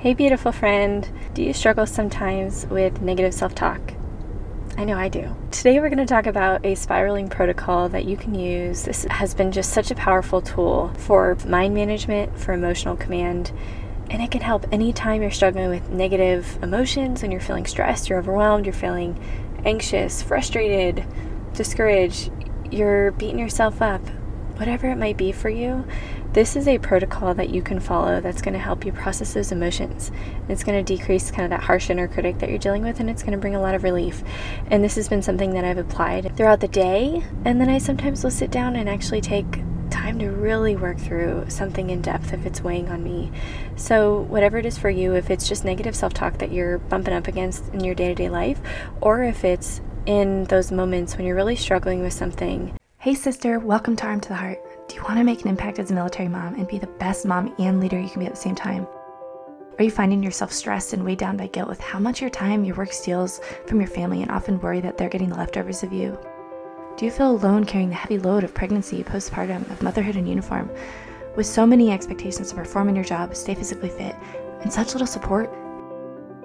Hey, 0.00 0.14
beautiful 0.14 0.52
friend. 0.52 1.10
Do 1.34 1.42
you 1.42 1.52
struggle 1.52 1.84
sometimes 1.84 2.66
with 2.66 3.02
negative 3.02 3.34
self 3.34 3.52
talk? 3.56 3.80
I 4.76 4.84
know 4.84 4.96
I 4.96 5.08
do. 5.08 5.34
Today, 5.50 5.80
we're 5.80 5.88
going 5.88 5.98
to 5.98 6.06
talk 6.06 6.26
about 6.26 6.64
a 6.64 6.76
spiraling 6.76 7.28
protocol 7.28 7.88
that 7.88 8.04
you 8.04 8.16
can 8.16 8.32
use. 8.32 8.84
This 8.84 9.08
has 9.10 9.34
been 9.34 9.50
just 9.50 9.72
such 9.72 9.90
a 9.90 9.96
powerful 9.96 10.40
tool 10.40 10.92
for 10.98 11.36
mind 11.44 11.74
management, 11.74 12.38
for 12.38 12.52
emotional 12.52 12.94
command, 12.96 13.50
and 14.08 14.22
it 14.22 14.30
can 14.30 14.40
help 14.40 14.72
anytime 14.72 15.20
you're 15.20 15.32
struggling 15.32 15.68
with 15.68 15.90
negative 15.90 16.60
emotions 16.62 17.24
and 17.24 17.32
you're 17.32 17.40
feeling 17.40 17.66
stressed, 17.66 18.08
you're 18.08 18.20
overwhelmed, 18.20 18.66
you're 18.66 18.72
feeling 18.72 19.20
anxious, 19.64 20.22
frustrated, 20.22 21.04
discouraged, 21.54 22.30
you're 22.70 23.10
beating 23.10 23.40
yourself 23.40 23.82
up, 23.82 24.08
whatever 24.58 24.88
it 24.88 24.96
might 24.96 25.16
be 25.16 25.32
for 25.32 25.48
you. 25.48 25.84
This 26.34 26.56
is 26.56 26.68
a 26.68 26.78
protocol 26.78 27.32
that 27.34 27.48
you 27.48 27.62
can 27.62 27.80
follow 27.80 28.20
that's 28.20 28.42
going 28.42 28.52
to 28.52 28.60
help 28.60 28.84
you 28.84 28.92
process 28.92 29.32
those 29.32 29.50
emotions. 29.50 30.10
It's 30.50 30.62
going 30.62 30.84
to 30.84 30.96
decrease 30.96 31.30
kind 31.30 31.44
of 31.44 31.50
that 31.50 31.64
harsh 31.64 31.88
inner 31.88 32.06
critic 32.06 32.38
that 32.38 32.50
you're 32.50 32.58
dealing 32.58 32.82
with, 32.82 33.00
and 33.00 33.08
it's 33.08 33.22
going 33.22 33.32
to 33.32 33.38
bring 33.38 33.56
a 33.56 33.60
lot 33.60 33.74
of 33.74 33.82
relief. 33.82 34.22
And 34.70 34.84
this 34.84 34.96
has 34.96 35.08
been 35.08 35.22
something 35.22 35.54
that 35.54 35.64
I've 35.64 35.78
applied 35.78 36.36
throughout 36.36 36.60
the 36.60 36.68
day. 36.68 37.24
And 37.46 37.58
then 37.58 37.70
I 37.70 37.78
sometimes 37.78 38.22
will 38.22 38.30
sit 38.30 38.50
down 38.50 38.76
and 38.76 38.90
actually 38.90 39.22
take 39.22 39.46
time 39.88 40.18
to 40.18 40.28
really 40.28 40.76
work 40.76 40.98
through 40.98 41.46
something 41.48 41.88
in 41.88 42.02
depth 42.02 42.34
if 42.34 42.44
it's 42.44 42.60
weighing 42.60 42.90
on 42.90 43.02
me. 43.02 43.32
So, 43.76 44.20
whatever 44.20 44.58
it 44.58 44.66
is 44.66 44.76
for 44.76 44.90
you, 44.90 45.14
if 45.14 45.30
it's 45.30 45.48
just 45.48 45.64
negative 45.64 45.96
self 45.96 46.12
talk 46.12 46.38
that 46.38 46.52
you're 46.52 46.78
bumping 46.78 47.14
up 47.14 47.26
against 47.26 47.66
in 47.72 47.80
your 47.80 47.94
day 47.94 48.08
to 48.08 48.14
day 48.14 48.28
life, 48.28 48.60
or 49.00 49.22
if 49.22 49.44
it's 49.44 49.80
in 50.04 50.44
those 50.44 50.70
moments 50.70 51.16
when 51.16 51.26
you're 51.26 51.36
really 51.36 51.56
struggling 51.56 52.02
with 52.02 52.12
something. 52.12 52.76
Hey, 52.98 53.14
sister, 53.14 53.58
welcome 53.58 53.96
to 53.96 54.04
Arm 54.04 54.20
to 54.20 54.28
the 54.28 54.36
Heart. 54.36 54.67
Do 54.88 54.94
you 54.94 55.02
want 55.02 55.18
to 55.18 55.24
make 55.24 55.42
an 55.42 55.48
impact 55.48 55.78
as 55.78 55.90
a 55.90 55.94
military 55.94 56.28
mom 56.28 56.54
and 56.54 56.66
be 56.66 56.78
the 56.78 56.86
best 56.86 57.26
mom 57.26 57.54
and 57.58 57.78
leader 57.78 58.00
you 58.00 58.08
can 58.08 58.20
be 58.20 58.26
at 58.26 58.34
the 58.34 58.40
same 58.40 58.54
time? 58.54 58.86
Are 59.78 59.84
you 59.84 59.90
finding 59.90 60.22
yourself 60.22 60.50
stressed 60.50 60.94
and 60.94 61.04
weighed 61.04 61.18
down 61.18 61.36
by 61.36 61.48
guilt 61.48 61.68
with 61.68 61.78
how 61.78 61.98
much 61.98 62.22
your 62.22 62.30
time 62.30 62.64
your 62.64 62.74
work 62.74 62.94
steals 62.94 63.38
from 63.66 63.80
your 63.80 63.90
family 63.90 64.22
and 64.22 64.30
often 64.30 64.58
worry 64.58 64.80
that 64.80 64.96
they're 64.96 65.10
getting 65.10 65.28
the 65.28 65.36
leftovers 65.36 65.82
of 65.82 65.92
you? 65.92 66.18
Do 66.96 67.04
you 67.04 67.10
feel 67.10 67.32
alone 67.32 67.64
carrying 67.64 67.90
the 67.90 67.96
heavy 67.96 68.18
load 68.18 68.44
of 68.44 68.54
pregnancy, 68.54 69.04
postpartum, 69.04 69.70
of 69.70 69.82
motherhood 69.82 70.16
in 70.16 70.26
uniform, 70.26 70.70
with 71.36 71.46
so 71.46 71.66
many 71.66 71.90
expectations 71.92 72.48
to 72.48 72.56
perform 72.56 72.88
in 72.88 72.96
your 72.96 73.04
job, 73.04 73.36
stay 73.36 73.54
physically 73.54 73.90
fit, 73.90 74.16
and 74.62 74.72
such 74.72 74.94
little 74.94 75.06
support? 75.06 75.54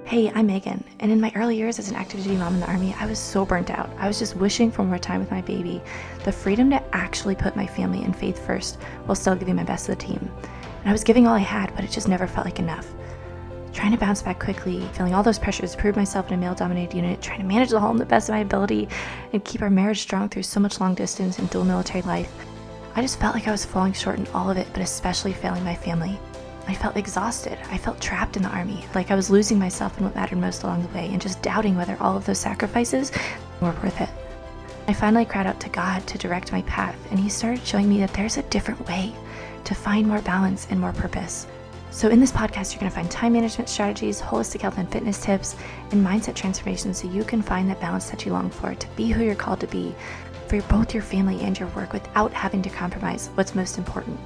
Hey, 0.06 0.30
I'm 0.36 0.48
Megan, 0.48 0.84
and 1.00 1.12
in 1.12 1.22
my 1.22 1.32
early 1.34 1.56
years 1.56 1.80
as 1.80 1.90
an 1.90 1.96
active 1.96 2.22
duty 2.22 2.36
mom 2.36 2.56
in 2.56 2.60
the 2.60 2.68
Army, 2.68 2.94
I 3.00 3.06
was 3.06 3.18
so 3.18 3.46
burnt 3.46 3.72
out. 3.72 3.90
I 3.98 4.06
was 4.06 4.20
just 4.20 4.36
wishing 4.36 4.70
for 4.70 4.84
more 4.84 5.00
time 5.00 5.22
with 5.22 5.32
my 5.32 5.42
baby, 5.42 5.82
the 6.26 6.32
freedom 6.32 6.70
to 6.72 6.96
actually 6.96 7.36
put 7.36 7.56
my 7.56 7.66
family 7.66 8.04
and 8.04 8.16
faith 8.16 8.46
first 8.46 8.76
while 9.06 9.16
still 9.16 9.34
giving 9.34 9.56
my 9.56 9.64
best 9.64 9.86
to 9.86 9.92
the 9.92 9.96
team. 9.96 10.30
And 10.82 10.90
I 10.90 10.92
was 10.92 11.06
giving 11.06 11.26
all 11.26 11.34
I 11.34 11.40
had, 11.40 11.74
but 11.74 11.86
it 11.86 11.90
just 11.90 12.10
never 12.10 12.28
felt 12.28 12.46
like 12.46 12.60
enough. 12.60 12.86
Trying 13.72 13.94
to 13.94 13.98
bounce 13.98 14.22
back 14.22 14.40
quickly, 14.40 14.88
feeling 14.94 15.16
all 15.16 15.24
those 15.24 15.40
pressures 15.40 15.76
prove 15.76 15.96
myself 15.96 16.28
in 16.28 16.34
a 16.34 16.38
male 16.38 16.54
dominated 16.54 16.96
unit, 16.96 17.22
trying 17.22 17.40
to 17.40 17.46
manage 17.46 17.70
the 17.70 17.80
home 17.80 17.98
the 17.98 18.06
best 18.06 18.28
of 18.28 18.34
my 18.34 18.42
ability, 18.42 18.90
and 19.32 19.44
keep 19.46 19.62
our 19.62 19.70
marriage 19.70 20.02
strong 20.02 20.28
through 20.28 20.44
so 20.44 20.60
much 20.60 20.82
long 20.82 20.94
distance 20.94 21.40
and 21.40 21.50
dual 21.50 21.64
military 21.64 22.02
life. 22.04 22.32
I 22.96 23.02
just 23.02 23.20
felt 23.20 23.36
like 23.36 23.48
I 23.48 23.52
was 23.52 23.66
falling 23.66 23.94
short 23.94 24.20
in 24.20 24.28
all 24.28 24.52
of 24.52 24.58
it, 24.58 24.68
but 24.74 24.84
especially 24.84 25.34
failing 25.34 25.64
my 25.64 25.76
family. 25.76 26.20
I 26.68 26.74
felt 26.74 26.96
exhausted. 26.96 27.58
I 27.70 27.78
felt 27.78 28.00
trapped 28.00 28.38
in 28.38 28.44
the 28.44 28.50
army, 28.50 28.86
like 28.96 29.12
I 29.12 29.16
was 29.16 29.30
losing 29.30 29.60
myself 29.60 29.98
in 29.98 30.06
what 30.06 30.16
mattered 30.16 30.38
most 30.38 30.64
along 30.64 30.84
the 30.84 30.94
way, 30.94 31.10
and 31.12 31.22
just 31.22 31.42
doubting 31.42 31.76
whether 31.76 31.98
all 32.00 32.16
of 32.16 32.26
those 32.26 32.40
sacrifices 32.40 33.12
were 33.60 33.76
worth 33.84 34.00
it. 34.00 34.10
I 34.88 34.94
finally 34.94 35.26
cried 35.26 35.48
out 35.48 35.60
to 35.62 35.70
God 35.70 36.06
to 36.08 36.18
direct 36.18 36.52
my 36.52 36.62
path, 36.64 36.98
and 37.10 37.20
He 37.20 37.30
started 37.30 37.66
showing 37.66 37.90
me 37.90 38.00
that 38.00 38.14
there's 38.14 38.38
a 38.38 38.44
different 38.44 38.86
way 38.88 39.14
to 39.64 39.76
find 39.76 40.08
more 40.08 40.22
balance 40.22 40.68
and 40.70 40.80
more 40.80 40.94
purpose. 40.94 41.48
So, 41.92 42.10
in 42.10 42.20
this 42.20 42.32
podcast, 42.32 42.74
you're 42.74 42.80
going 42.80 42.90
to 42.90 42.96
find 42.96 43.12
time 43.12 43.34
management 43.34 43.70
strategies, 43.70 44.20
holistic 44.20 44.62
health 44.62 44.78
and 44.78 44.92
fitness 44.92 45.22
tips, 45.22 45.56
and 45.92 46.06
mindset 46.06 46.34
transformation 46.34 46.94
so 46.94 47.08
you 47.08 47.24
can 47.24 47.42
find 47.42 47.70
that 47.70 47.80
balance 47.80 48.10
that 48.10 48.26
you 48.26 48.32
long 48.32 48.50
for 48.50 48.74
to 48.74 48.88
be 48.96 49.12
who 49.12 49.24
you're 49.24 49.36
called 49.36 49.60
to 49.60 49.68
be 49.68 49.94
for 50.48 50.62
both 50.64 50.94
your 50.94 51.04
family 51.04 51.40
and 51.42 51.60
your 51.60 51.70
work 51.70 51.94
without 51.94 52.34
having 52.34 52.62
to 52.64 52.70
compromise 52.70 53.30
what's 53.36 53.54
most 53.54 53.78
important. 53.78 54.20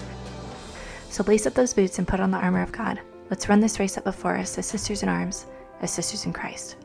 So 1.10 1.24
lace 1.24 1.48
up 1.48 1.54
those 1.54 1.74
boots 1.74 2.00
and 2.00 2.08
put 2.08 2.20
on 2.20 2.32
the 2.32 2.38
armor 2.38 2.62
of 2.62 2.72
God. 2.72 3.00
Let's 3.30 3.50
run 3.50 3.60
this 3.60 3.80
race 3.80 3.98
up 3.98 4.04
before 4.04 4.38
us 4.38 4.58
as 4.58 4.66
sisters 4.66 5.04
in 5.04 5.10
arms, 5.10 5.48
as 5.82 5.92
sisters 5.92 6.26
in 6.26 6.34
Christ. 6.34 6.78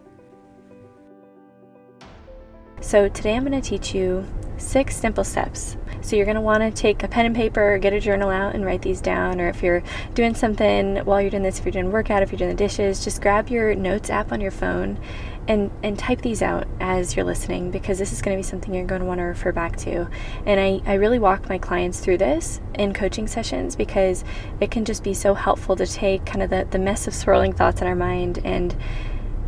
So 2.81 3.09
today 3.09 3.37
I'm 3.37 3.45
going 3.45 3.61
to 3.61 3.69
teach 3.69 3.95
you 3.95 4.25
six 4.57 4.97
simple 4.97 5.23
steps. 5.23 5.77
So 6.01 6.17
you're 6.17 6.25
going 6.25 6.35
to 6.35 6.41
want 6.41 6.63
to 6.63 6.71
take 6.71 7.05
a 7.05 7.09
pen 7.09 7.27
and 7.27 7.35
paper 7.35 7.75
or 7.75 7.79
get 7.79 7.93
a 7.93 8.01
journal 8.01 8.29
out 8.29 8.57
and 8.57 8.65
write 8.65 8.83
these 8.83 9.01
down. 9.01 9.41
Or 9.41 9.49
if 9.49 9.63
you're 9.63 9.85
doing 10.15 10.35
something 10.35 10.97
while 11.05 11.21
you're 11.21 11.31
doing 11.31 11.45
this, 11.45 11.61
if 11.61 11.65
you're 11.65 11.73
doing 11.73 11.93
workout, 11.93 12.23
if 12.23 12.33
you're 12.33 12.39
doing 12.39 12.51
the 12.51 12.57
dishes, 12.57 13.05
just 13.05 13.23
grab 13.23 13.49
your 13.49 13.75
notes 13.77 14.11
app 14.11 14.33
on 14.33 14.41
your 14.41 14.51
phone 14.51 14.99
and 15.49 15.71
and 15.83 15.99
type 15.99 16.23
these 16.23 16.41
out 16.41 16.69
as 16.81 17.17
you're 17.17 17.25
listening 17.25 17.71
because 17.71 17.99
this 17.99 18.13
is 18.13 18.23
going 18.23 18.37
to 18.37 18.39
be 18.39 18.49
something 18.49 18.73
you're 18.73 18.87
going 18.87 19.01
to 19.01 19.07
want 19.07 19.19
to 19.19 19.25
refer 19.25 19.53
back 19.53 19.77
to. 19.79 20.09
And 20.47 20.61
I, 20.61 20.81
I 20.91 20.95
really 20.95 21.19
walk 21.19 21.49
my 21.49 21.59
clients 21.59 22.01
through 22.01 22.19
this 22.19 22.61
in 22.75 22.93
coaching 22.93 23.27
sessions 23.27 23.75
because 23.75 24.25
it 24.61 24.71
can 24.71 24.85
just 24.85 25.03
be 25.03 25.15
so 25.15 25.35
helpful 25.35 25.77
to 25.77 25.87
take 25.87 26.25
kind 26.25 26.43
of 26.43 26.51
the, 26.51 26.67
the 26.71 26.79
mess 26.79 27.07
of 27.07 27.15
swirling 27.15 27.53
thoughts 27.53 27.81
in 27.81 27.87
our 27.87 27.97
mind 27.97 28.41
and 28.45 28.77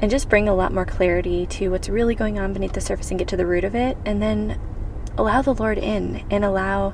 and 0.00 0.10
just 0.10 0.28
bring 0.28 0.49
a 0.49 0.55
lot 0.55 0.72
more 0.72 0.84
clarity 0.84 1.47
to 1.47 1.69
what's 1.71 1.88
really 1.88 2.15
going 2.15 2.38
on 2.38 2.53
beneath 2.53 2.72
the 2.72 2.81
surface 2.81 3.11
and 3.11 3.19
get 3.19 3.28
to 3.28 3.37
the 3.37 3.47
root 3.47 3.65
of 3.65 3.75
it 3.75 3.97
and 4.05 4.21
then 4.21 4.61
allow 5.16 5.41
the 5.41 5.55
lord 5.55 5.78
in 5.78 6.25
and 6.31 6.44
allow 6.44 6.93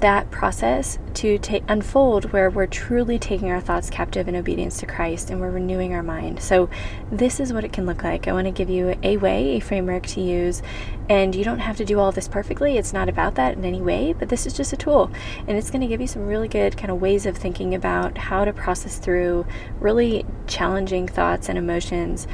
that 0.00 0.30
process 0.30 0.98
to 1.14 1.38
take 1.38 1.64
unfold 1.68 2.32
where 2.32 2.50
we're 2.50 2.66
truly 2.66 3.18
taking 3.18 3.50
our 3.50 3.60
thoughts 3.60 3.90
captive 3.90 4.28
in 4.28 4.36
obedience 4.36 4.78
to 4.78 4.86
Christ 4.86 5.30
and 5.30 5.40
we're 5.40 5.50
renewing 5.50 5.94
our 5.94 6.02
mind. 6.02 6.40
So 6.40 6.70
this 7.10 7.40
is 7.40 7.52
what 7.52 7.64
it 7.64 7.72
can 7.72 7.86
look 7.86 8.04
like. 8.04 8.28
I 8.28 8.32
want 8.32 8.46
to 8.46 8.52
give 8.52 8.70
you 8.70 8.96
a 9.02 9.16
way, 9.16 9.56
a 9.56 9.60
framework 9.60 10.06
to 10.08 10.20
use, 10.20 10.62
and 11.08 11.34
you 11.34 11.42
don't 11.42 11.58
have 11.58 11.76
to 11.78 11.84
do 11.84 11.98
all 11.98 12.12
this 12.12 12.28
perfectly. 12.28 12.76
It's 12.76 12.92
not 12.92 13.08
about 13.08 13.34
that 13.36 13.56
in 13.56 13.64
any 13.64 13.80
way, 13.80 14.12
but 14.12 14.28
this 14.28 14.46
is 14.46 14.52
just 14.52 14.72
a 14.72 14.76
tool 14.76 15.10
and 15.46 15.56
it's 15.56 15.70
going 15.70 15.80
to 15.80 15.88
give 15.88 16.00
you 16.00 16.06
some 16.06 16.26
really 16.26 16.48
good 16.48 16.76
kind 16.76 16.90
of 16.90 17.00
ways 17.00 17.26
of 17.26 17.36
thinking 17.36 17.74
about 17.74 18.16
how 18.18 18.44
to 18.44 18.52
process 18.52 18.98
through 18.98 19.46
really 19.80 20.24
challenging 20.46 21.08
thoughts 21.08 21.48
and 21.48 21.58
emotions 21.58 22.26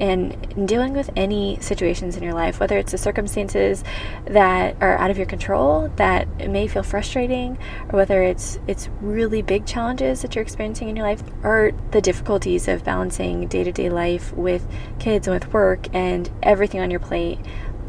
and 0.00 0.66
dealing 0.66 0.94
with 0.94 1.10
any 1.14 1.58
situations 1.60 2.16
in 2.16 2.22
your 2.22 2.32
life, 2.32 2.58
whether 2.58 2.78
it's 2.78 2.92
the 2.92 2.98
circumstances 2.98 3.84
that 4.24 4.76
are 4.80 4.96
out 4.96 5.10
of 5.10 5.18
your 5.18 5.26
control 5.26 5.92
that 5.96 6.50
may 6.50 6.66
feel 6.66 6.82
frustrating, 6.82 7.58
or 7.90 7.98
whether 7.98 8.22
it's 8.22 8.58
it's 8.66 8.88
really 9.00 9.42
big 9.42 9.66
challenges 9.66 10.22
that 10.22 10.34
you're 10.34 10.42
experiencing 10.42 10.88
in 10.88 10.96
your 10.96 11.06
life, 11.06 11.22
or 11.44 11.72
the 11.90 12.00
difficulties 12.00 12.66
of 12.66 12.82
balancing 12.82 13.46
day-to-day 13.46 13.90
life 13.90 14.32
with 14.32 14.66
kids 14.98 15.28
and 15.28 15.34
with 15.34 15.52
work 15.52 15.86
and 15.94 16.30
everything 16.42 16.80
on 16.80 16.90
your 16.90 17.00
plate. 17.00 17.38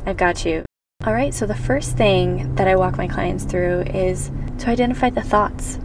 I've 0.05 0.17
got 0.17 0.45
you. 0.45 0.63
All 1.05 1.13
right, 1.13 1.33
so 1.33 1.47
the 1.47 1.55
first 1.55 1.97
thing 1.97 2.55
that 2.55 2.67
I 2.67 2.75
walk 2.75 2.97
my 2.97 3.07
clients 3.07 3.43
through 3.45 3.81
is 3.81 4.29
to 4.59 4.67
identify 4.67 5.09
the 5.09 5.21
thoughts 5.21 5.79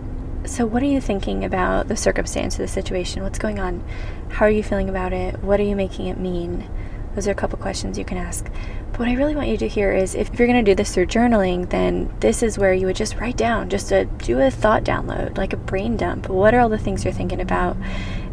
so, 0.47 0.65
what 0.65 0.81
are 0.81 0.87
you 0.87 1.01
thinking 1.01 1.45
about 1.45 1.89
the 1.89 1.97
circumstance 1.97 2.55
of 2.55 2.61
the 2.61 2.69
situation? 2.69 3.25
What's 3.25 3.39
going 3.39 3.59
on? 3.59 3.83
How 4.31 4.45
are 4.45 4.51
you 4.51 4.63
feeling 4.63 4.89
about 4.89 5.13
it? 5.13 5.43
What 5.43 5.61
are 5.61 5.65
you 5.65 5.77
making 5.77 6.07
it 6.07 6.19
mean? 6.19 6.69
Those 7.15 7.27
are 7.27 7.31
a 7.33 7.35
couple 7.35 7.59
questions 7.59 7.97
you 7.97 8.05
can 8.05 8.19
ask. 8.19 8.45
But 8.91 9.01
what 9.01 9.09
I 9.09 9.15
really 9.15 9.35
want 9.35 9.49
you 9.49 9.57
to 9.57 9.69
hear 9.69 9.93
is 9.93 10.15
if 10.15 10.39
you're 10.39 10.47
going 10.47 10.63
to 10.63 10.71
do 10.71 10.75
this 10.75 10.95
through 10.95 11.07
journaling, 11.07 11.71
then 11.71 12.15
this 12.21 12.43
is 12.43 12.59
where 12.59 12.75
you 12.75 12.87
would 12.87 12.97
just 12.97 13.17
write 13.17 13.39
down, 13.39 13.71
just 13.71 13.89
to 13.89 14.05
do 14.05 14.39
a 14.41 14.51
thought 14.51 14.85
download, 14.85 15.39
like 15.39 15.53
a 15.55 15.57
brain 15.57 15.97
dump. 15.97 16.29
What 16.29 16.55
are 16.55 16.61
all 16.61 16.69
the 16.69 16.77
things 16.77 17.05
you're 17.05 17.15
thinking 17.15 17.41
about 17.41 17.77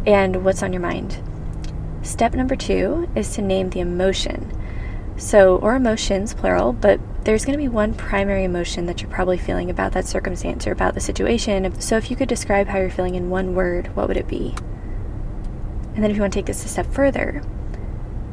and 0.06 0.44
what's 0.44 0.62
on 0.62 0.74
your 0.74 0.82
mind? 0.82 1.18
Step 2.02 2.34
number 2.34 2.58
two 2.58 3.08
is 3.16 3.34
to 3.36 3.42
name 3.42 3.70
the 3.70 3.80
emotion. 3.80 4.52
So, 5.16 5.58
or 5.60 5.76
emotions, 5.76 6.34
plural, 6.34 6.74
but 6.74 7.00
there's 7.24 7.46
going 7.46 7.58
to 7.58 7.64
be 7.64 7.70
one 7.70 7.94
primary 7.94 8.44
emotion 8.44 8.88
that 8.88 9.02
you're 9.02 9.12
probably 9.12 9.38
feeling 9.38 9.70
about 9.70 9.94
that 9.94 10.06
circumstance 10.06 10.68
or 10.68 10.72
about 10.72 10.96
the 10.96 11.00
situation. 11.00 11.80
So, 11.80 11.96
if 11.96 12.12
you 12.12 12.18
could 12.18 12.28
describe 12.28 12.68
how 12.68 12.80
you're 12.80 12.90
feeling 12.90 13.16
in 13.16 13.30
one 13.30 13.56
word, 13.56 13.96
what 13.96 14.10
would 14.10 14.18
it 14.18 14.28
be? 14.28 14.56
And 15.96 16.04
then, 16.04 16.10
if 16.10 16.16
you 16.16 16.22
want 16.22 16.34
to 16.34 16.40
take 16.40 16.48
this 16.48 16.66
a 16.66 16.68
step 16.68 16.88
further, 16.92 17.40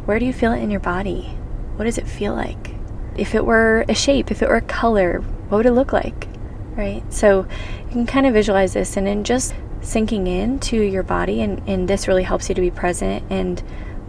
where 0.06 0.18
do 0.18 0.24
you 0.24 0.32
feel 0.32 0.52
it 0.52 0.62
in 0.62 0.70
your 0.70 0.80
body? 0.80 1.36
What 1.76 1.84
does 1.84 1.98
it 1.98 2.06
feel 2.06 2.34
like? 2.34 2.74
If 3.16 3.34
it 3.34 3.44
were 3.44 3.84
a 3.88 3.94
shape, 3.94 4.30
if 4.30 4.42
it 4.42 4.48
were 4.48 4.56
a 4.56 4.62
color, 4.62 5.20
what 5.48 5.58
would 5.58 5.66
it 5.66 5.72
look 5.72 5.92
like? 5.92 6.28
Right? 6.76 7.02
So, 7.12 7.46
you 7.86 7.90
can 7.90 8.06
kind 8.06 8.26
of 8.26 8.32
visualize 8.32 8.72
this 8.72 8.96
and 8.96 9.06
then 9.06 9.24
just 9.24 9.54
sinking 9.82 10.26
into 10.26 10.76
your 10.76 11.02
body, 11.02 11.40
and, 11.42 11.62
and 11.68 11.88
this 11.88 12.08
really 12.08 12.22
helps 12.22 12.48
you 12.48 12.54
to 12.54 12.60
be 12.60 12.70
present 12.70 13.24
and 13.30 13.62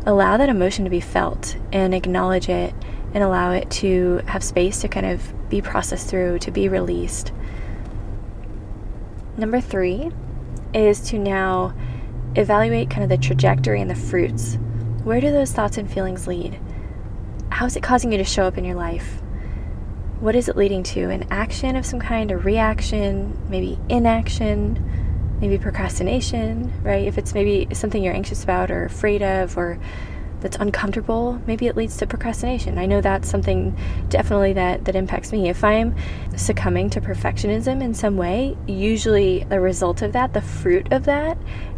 allow 0.06 0.38
that 0.38 0.50
emotion 0.50 0.84
to 0.86 0.92
be 0.92 1.00
felt 1.00 1.56
and 1.72 1.94
acknowledge 1.94 2.50
it 2.50 2.74
and 3.14 3.24
allow 3.24 3.52
it 3.52 3.70
to 3.70 4.22
have 4.28 4.44
space 4.44 4.82
to 4.82 4.88
kind 4.88 5.06
of 5.06 5.50
be 5.50 5.62
processed 5.62 6.08
through, 6.08 6.40
to 6.40 6.52
be 6.52 6.70
released. 6.70 7.32
Number 9.38 9.62
three 9.62 10.12
is 10.74 11.02
to 11.10 11.18
now 11.18 11.74
evaluate 12.36 12.90
kind 12.90 13.04
of 13.04 13.10
the 13.10 13.18
trajectory 13.18 13.82
and 13.82 13.90
the 13.90 13.96
fruits. 13.96 14.58
Where 15.04 15.22
do 15.22 15.32
those 15.32 15.52
thoughts 15.52 15.78
and 15.78 15.92
feelings 15.92 16.28
lead? 16.28 16.60
How 17.50 17.66
is 17.66 17.76
it 17.76 17.84
causing 17.84 18.12
you 18.12 18.18
to 18.18 18.24
show 18.24 18.44
up 18.44 18.58
in 18.58 18.66
your 18.66 18.76
life? 18.76 19.22
What 20.20 20.36
is 20.36 20.48
it 20.48 20.56
leading 20.56 20.84
to? 20.84 21.10
An 21.10 21.26
action 21.32 21.76
of 21.76 21.86
some 21.86 22.00
kind, 22.00 22.32
a 22.32 22.38
reaction, 22.38 23.38
maybe 23.50 23.80
inaction? 23.90 24.92
maybe 25.42 25.58
procrastination, 25.58 26.72
right? 26.84 27.08
If 27.08 27.18
it's 27.18 27.34
maybe 27.34 27.74
something 27.74 28.02
you're 28.02 28.14
anxious 28.14 28.44
about 28.44 28.70
or 28.70 28.86
afraid 28.86 29.24
of 29.24 29.58
or 29.58 29.80
that's 30.40 30.56
uncomfortable, 30.58 31.42
maybe 31.46 31.68
it 31.68 31.76
leads 31.76 31.98
to 31.98 32.08
procrastination. 32.08 32.78
I 32.78 32.86
know 32.86 33.02
that's 33.02 33.30
something 33.30 33.78
definitely 34.10 34.54
that 34.54 34.86
that 34.86 34.96
impacts 34.96 35.32
me. 35.32 35.50
If 35.50 35.64
I'm 35.64 35.96
succumbing 36.36 36.92
to 36.92 37.02
perfectionism 37.02 37.82
in 37.82 37.94
some 37.94 38.18
way, 38.18 38.56
usually 38.68 39.44
the 39.46 39.60
result 39.60 40.02
of 40.02 40.14
that, 40.14 40.34
the 40.34 40.42
fruit 40.42 40.92
of 40.92 41.06
that 41.06 41.38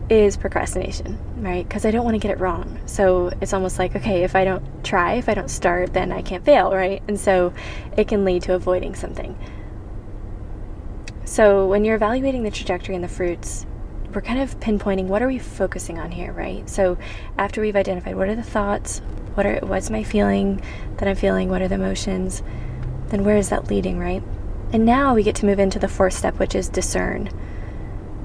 is 0.09 0.37
procrastination, 0.37 1.17
right? 1.41 1.67
Because 1.67 1.85
I 1.85 1.91
don't 1.91 2.03
want 2.03 2.15
to 2.15 2.19
get 2.19 2.31
it 2.31 2.39
wrong. 2.39 2.79
So 2.85 3.31
it's 3.41 3.53
almost 3.53 3.79
like, 3.79 3.95
okay, 3.95 4.23
if 4.23 4.35
I 4.35 4.43
don't 4.43 4.83
try, 4.83 5.13
if 5.13 5.29
I 5.29 5.33
don't 5.33 5.49
start, 5.49 5.93
then 5.93 6.11
I 6.11 6.21
can't 6.21 6.43
fail, 6.43 6.71
right? 6.71 7.01
And 7.07 7.19
so 7.19 7.53
it 7.97 8.07
can 8.07 8.25
lead 8.25 8.43
to 8.43 8.53
avoiding 8.53 8.95
something. 8.95 9.37
So 11.25 11.67
when 11.67 11.85
you're 11.85 11.95
evaluating 11.95 12.43
the 12.43 12.51
trajectory 12.51 12.95
and 12.95 13.03
the 13.03 13.07
fruits, 13.07 13.65
we're 14.13 14.21
kind 14.21 14.39
of 14.39 14.59
pinpointing 14.59 15.05
what 15.05 15.21
are 15.21 15.27
we 15.27 15.39
focusing 15.39 15.97
on 15.97 16.11
here, 16.11 16.31
right? 16.31 16.69
So 16.69 16.97
after 17.37 17.61
we've 17.61 17.75
identified 17.75 18.15
what 18.15 18.29
are 18.29 18.35
the 18.35 18.43
thoughts, 18.43 18.99
what 19.33 19.45
are 19.45 19.59
what's 19.61 19.89
my 19.89 20.03
feeling 20.03 20.61
that 20.97 21.07
I'm 21.07 21.15
feeling, 21.15 21.49
what 21.49 21.61
are 21.61 21.67
the 21.67 21.75
emotions, 21.75 22.43
then 23.07 23.23
where 23.23 23.37
is 23.37 23.49
that 23.49 23.69
leading, 23.69 23.97
right? 23.97 24.21
And 24.71 24.85
now 24.85 25.15
we 25.15 25.23
get 25.23 25.35
to 25.37 25.45
move 25.45 25.59
into 25.59 25.79
the 25.79 25.87
fourth 25.87 26.13
step, 26.13 26.39
which 26.39 26.55
is 26.55 26.69
discern. 26.69 27.29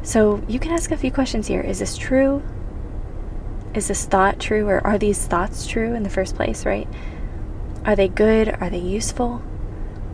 So 0.08 0.42
you 0.48 0.58
can 0.58 0.72
ask 0.72 0.90
a 0.90 0.96
few 0.96 1.12
questions 1.12 1.48
here. 1.48 1.60
Is 1.60 1.80
this 1.80 1.98
true? 1.98 2.42
Is 3.74 3.88
this 3.88 4.06
thought 4.06 4.40
true 4.40 4.66
or 4.66 4.80
are 4.86 4.96
these 4.96 5.26
thoughts 5.26 5.66
true 5.66 5.92
in 5.92 6.02
the 6.02 6.08
first 6.08 6.34
place, 6.34 6.64
right? 6.64 6.88
Are 7.84 7.94
they 7.94 8.08
good? 8.08 8.48
Are 8.48 8.70
they 8.70 8.78
useful? 8.78 9.42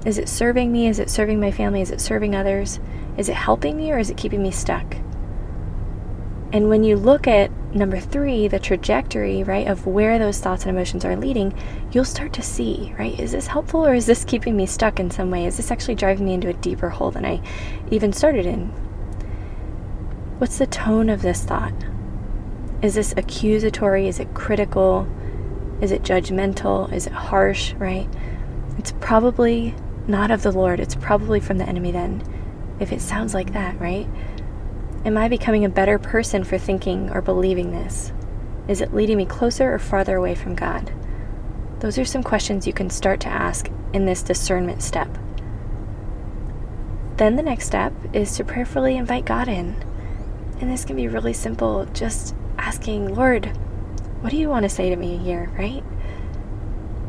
Is 0.05 0.19
it 0.19 0.29
serving 0.29 0.73
me? 0.73 0.89
Is 0.89 0.99
it 0.99 1.11
serving 1.11 1.39
my 1.39 1.53
family? 1.53 1.81
Is 1.81 1.93
it 1.93 2.01
serving 2.01 2.35
others? 2.35 2.81
Is 3.17 3.29
it 3.29 3.37
helping 3.37 3.77
me 3.77 3.93
or 3.93 3.99
is 4.01 4.11
it 4.11 4.17
keeping 4.17 4.43
me 4.43 4.51
stuck? 4.51 4.97
And 6.53 6.69
when 6.69 6.83
you 6.83 6.97
look 6.97 7.29
at 7.29 7.53
number 7.73 8.01
three, 8.01 8.49
the 8.49 8.59
trajectory, 8.59 9.45
right, 9.45 9.69
of 9.69 9.87
where 9.87 10.19
those 10.19 10.41
thoughts 10.41 10.65
and 10.67 10.77
emotions 10.77 11.05
are 11.05 11.15
leading, 11.15 11.55
you'll 11.93 12.05
start 12.05 12.33
to 12.33 12.43
see, 12.43 12.93
right, 12.99 13.17
is 13.21 13.31
this 13.31 13.47
helpful 13.47 13.87
or 13.87 13.95
is 13.95 14.07
this 14.07 14.25
keeping 14.25 14.57
me 14.57 14.67
stuck 14.67 14.99
in 14.99 15.13
some 15.13 15.31
way? 15.31 15.47
Is 15.47 15.57
this 15.57 15.71
actually 15.71 15.95
driving 15.95 16.27
me 16.27 16.35
into 16.35 16.49
a 16.49 16.55
deeper 16.55 16.89
hole 16.89 17.13
than 17.13 17.25
I 17.25 17.41
even 17.93 18.13
started 18.13 18.45
in? 18.45 18.73
What's 20.39 20.59
the 20.59 20.67
tone 20.67 21.09
of 21.09 21.23
this 21.23 21.45
thought? 21.45 21.75
Is 22.83 22.95
this 22.95 23.15
accusatory? 23.17 24.09
Is 24.09 24.19
it 24.19 24.35
critical? 24.35 25.09
Is 25.81 25.93
it 25.93 26.03
judgmental? 26.03 26.93
Is 26.93 27.07
it 27.07 27.13
harsh, 27.13 27.73
right? 27.75 28.09
It's 28.77 28.93
probably 29.01 29.75
not 30.09 30.33
of 30.33 30.43
the 30.43 30.51
Lord. 30.51 30.81
It's 30.81 30.97
probably 30.97 31.39
from 31.39 31.59
the 31.59 31.69
enemy 31.69 31.93
then, 31.93 32.23
if 32.81 32.93
it 32.93 33.01
sounds 33.01 33.33
like 33.33 33.53
that, 33.53 33.79
right? 33.81 34.09
Am 35.05 35.17
I 35.17 35.29
becoming 35.29 35.65
a 35.65 35.69
better 35.69 35.99
person 35.99 36.43
for 36.43 36.59
thinking 36.59 37.11
or 37.11 37.23
believing 37.23 37.71
this? 37.71 38.13
Is 38.67 38.81
it 38.81 38.93
leading 38.93 39.19
me 39.19 39.27
closer 39.27 39.73
or 39.73 39.79
farther 39.79 40.17
away 40.17 40.35
from 40.35 40.57
God? 40.57 40.93
Those 41.79 41.97
are 41.97 42.05
some 42.05 42.23
questions 42.23 42.67
you 42.67 42.73
can 42.73 42.91
start 42.91 43.21
to 43.21 43.29
ask 43.29 43.71
in 43.93 44.07
this 44.07 44.23
discernment 44.23 44.83
step. 44.83 45.17
Then 47.19 47.37
the 47.37 47.43
next 47.43 47.67
step 47.67 47.93
is 48.13 48.37
to 48.37 48.45
prayerfully 48.45 48.97
invite 48.97 49.27
God 49.27 49.47
in. 49.47 49.77
And 50.65 50.73
this 50.73 50.87
can 50.87 50.97
be 50.97 51.09
really 51.09 51.35
simple, 51.35 51.85
just 51.93 52.35
asking, 52.57 53.15
Lord, 53.15 53.55
what 54.23 54.31
do 54.31 54.39
you 54.39 54.49
want 54.49 54.63
to 54.63 54.71
say 54.71 54.89
to 54.89 54.97
me 54.97 55.19
here, 55.19 55.53
right? 55.59 55.83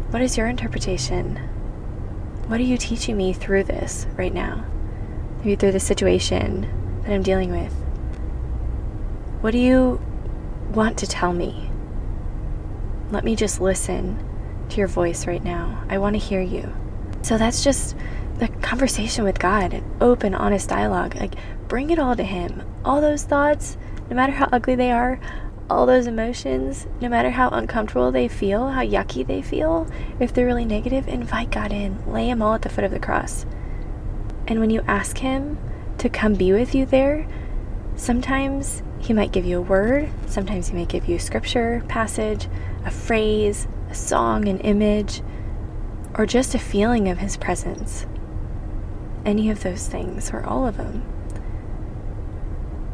What 0.09 0.21
is 0.21 0.35
your 0.35 0.47
interpretation? 0.47 1.37
What 2.47 2.59
are 2.59 2.63
you 2.63 2.77
teaching 2.77 3.15
me 3.15 3.31
through 3.31 3.63
this 3.63 4.07
right 4.17 4.33
now? 4.33 4.65
Maybe 5.37 5.55
through 5.55 5.71
the 5.71 5.79
situation 5.79 6.67
that 7.03 7.13
I'm 7.13 7.23
dealing 7.23 7.49
with. 7.49 7.71
What 9.39 9.51
do 9.51 9.57
you 9.57 10.01
want 10.73 10.97
to 10.97 11.07
tell 11.07 11.31
me? 11.31 11.71
Let 13.09 13.23
me 13.23 13.37
just 13.37 13.61
listen 13.61 14.21
to 14.67 14.75
your 14.75 14.89
voice 14.89 15.27
right 15.27 15.41
now. 15.45 15.81
I 15.87 15.97
want 15.99 16.15
to 16.15 16.19
hear 16.19 16.41
you. 16.41 16.75
So 17.21 17.37
that's 17.37 17.63
just 17.63 17.95
the 18.37 18.49
conversation 18.49 19.23
with 19.23 19.39
God, 19.39 19.73
an 19.73 19.85
open, 20.01 20.35
honest 20.35 20.67
dialogue. 20.67 21.15
Like, 21.15 21.35
bring 21.75 21.89
it 21.89 21.99
all 21.99 22.15
to 22.15 22.23
Him. 22.23 22.63
All 22.85 23.01
those 23.01 23.23
thoughts, 23.23 23.75
no 24.09 24.15
matter 24.15 24.31
how 24.31 24.47
ugly 24.49 24.75
they 24.75 24.91
are, 24.91 25.19
all 25.69 25.85
those 25.85 26.07
emotions, 26.07 26.87
no 27.01 27.09
matter 27.09 27.31
how 27.31 27.49
uncomfortable 27.49 28.13
they 28.13 28.29
feel, 28.29 28.69
how 28.69 28.81
yucky 28.81 29.27
they 29.27 29.41
feel, 29.41 29.85
if 30.17 30.33
they're 30.33 30.45
really 30.45 30.63
negative, 30.63 31.05
invite 31.09 31.51
God 31.51 31.73
in. 31.73 32.01
Lay 32.09 32.29
Him 32.29 32.41
all 32.41 32.53
at 32.53 32.61
the 32.61 32.69
foot 32.69 32.85
of 32.85 32.91
the 32.91 32.99
cross. 32.99 33.45
And 34.47 34.61
when 34.61 34.69
you 34.69 34.85
ask 34.87 35.17
Him 35.17 35.57
to 35.97 36.07
come 36.07 36.35
be 36.35 36.53
with 36.53 36.73
you 36.73 36.85
there, 36.85 37.27
sometimes 37.97 38.81
he 38.97 39.11
might 39.11 39.33
give 39.33 39.43
you 39.43 39.57
a 39.57 39.61
word, 39.61 40.09
sometimes 40.27 40.69
He 40.69 40.75
may 40.75 40.85
give 40.85 41.09
you 41.09 41.17
a 41.17 41.19
scripture 41.19 41.83
passage, 41.89 42.47
a 42.85 42.89
phrase, 42.89 43.67
a 43.89 43.93
song, 43.93 44.47
an 44.47 44.59
image, 44.59 45.21
or 46.13 46.25
just 46.25 46.55
a 46.55 46.57
feeling 46.57 47.09
of 47.09 47.17
His 47.17 47.35
presence. 47.35 48.05
Any 49.25 49.49
of 49.49 49.61
those 49.61 49.89
things, 49.89 50.31
or 50.31 50.41
all 50.45 50.65
of 50.65 50.77
them. 50.77 51.03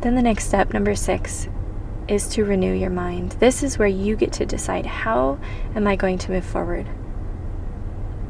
Then 0.02 0.16
the 0.16 0.22
next 0.22 0.48
step, 0.48 0.74
number 0.74 0.96
six, 0.96 1.48
is 2.08 2.28
to 2.30 2.44
renew 2.44 2.74
your 2.74 2.90
mind. 2.90 3.34
This 3.34 3.64
is 3.64 3.78
where 3.78 3.88
you 3.88 4.16
get 4.16 4.34
to 4.34 4.46
decide 4.46 4.86
how 4.86 5.40
am 5.76 5.88
I 5.88 5.96
going 5.96 6.18
to 6.20 6.32
move 6.32 6.46
forward? 6.46 6.88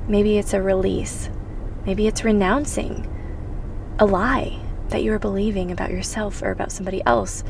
Maybe 0.08 0.38
it's 0.38 0.54
a 0.54 0.62
release. 0.62 1.30
Maybe 1.86 2.08
it's 2.08 2.24
renouncing 2.24 3.08
a 4.00 4.06
lie 4.06 4.60
that 4.90 5.04
you 5.04 5.14
are 5.14 5.20
believing 5.20 5.72
about 5.72 5.92
yourself 5.92 6.42
or 6.42 6.52
about 6.52 6.72
somebody 6.72 7.02
else 7.06 7.44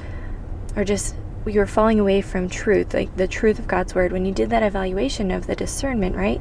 or 0.75 0.83
just 0.83 1.15
you 1.45 1.59
were 1.59 1.65
falling 1.65 1.99
away 1.99 2.21
from 2.21 2.47
truth, 2.47 2.93
like 2.93 3.15
the 3.17 3.27
truth 3.27 3.57
of 3.57 3.67
God's 3.67 3.95
word, 3.95 4.11
when 4.11 4.25
you 4.25 4.31
did 4.31 4.51
that 4.51 4.61
evaluation 4.61 5.31
of 5.31 5.47
the 5.47 5.55
discernment, 5.55 6.15
right? 6.15 6.39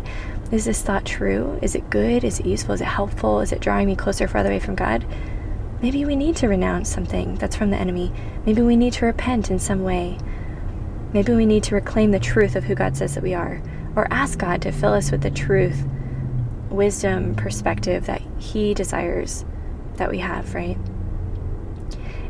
Is 0.52 0.66
this 0.66 0.82
thought 0.82 1.06
true? 1.06 1.58
Is 1.62 1.74
it 1.74 1.88
good? 1.88 2.22
Is 2.22 2.38
it 2.38 2.46
useful? 2.46 2.74
Is 2.74 2.82
it 2.82 2.86
helpful? 2.86 3.40
Is 3.40 3.50
it 3.50 3.60
drawing 3.60 3.86
me 3.86 3.96
closer, 3.96 4.28
farther 4.28 4.50
away 4.50 4.58
from 4.58 4.74
God? 4.74 5.06
Maybe 5.82 6.04
we 6.04 6.14
need 6.14 6.36
to 6.36 6.48
renounce 6.48 6.90
something 6.90 7.36
that's 7.36 7.56
from 7.56 7.70
the 7.70 7.76
enemy. 7.78 8.12
Maybe 8.44 8.60
we 8.60 8.76
need 8.76 8.92
to 8.94 9.06
repent 9.06 9.50
in 9.50 9.58
some 9.58 9.82
way. 9.82 10.18
Maybe 11.12 11.32
we 11.32 11.46
need 11.46 11.64
to 11.64 11.74
reclaim 11.74 12.10
the 12.10 12.20
truth 12.20 12.54
of 12.54 12.64
who 12.64 12.74
God 12.74 12.96
says 12.96 13.14
that 13.14 13.22
we 13.22 13.32
are, 13.32 13.62
or 13.96 14.06
ask 14.10 14.38
God 14.38 14.60
to 14.62 14.72
fill 14.72 14.92
us 14.92 15.10
with 15.10 15.22
the 15.22 15.30
truth, 15.30 15.86
wisdom, 16.68 17.34
perspective 17.34 18.06
that 18.06 18.22
He 18.38 18.74
desires 18.74 19.44
that 19.96 20.10
we 20.10 20.18
have, 20.18 20.54
right? 20.54 20.76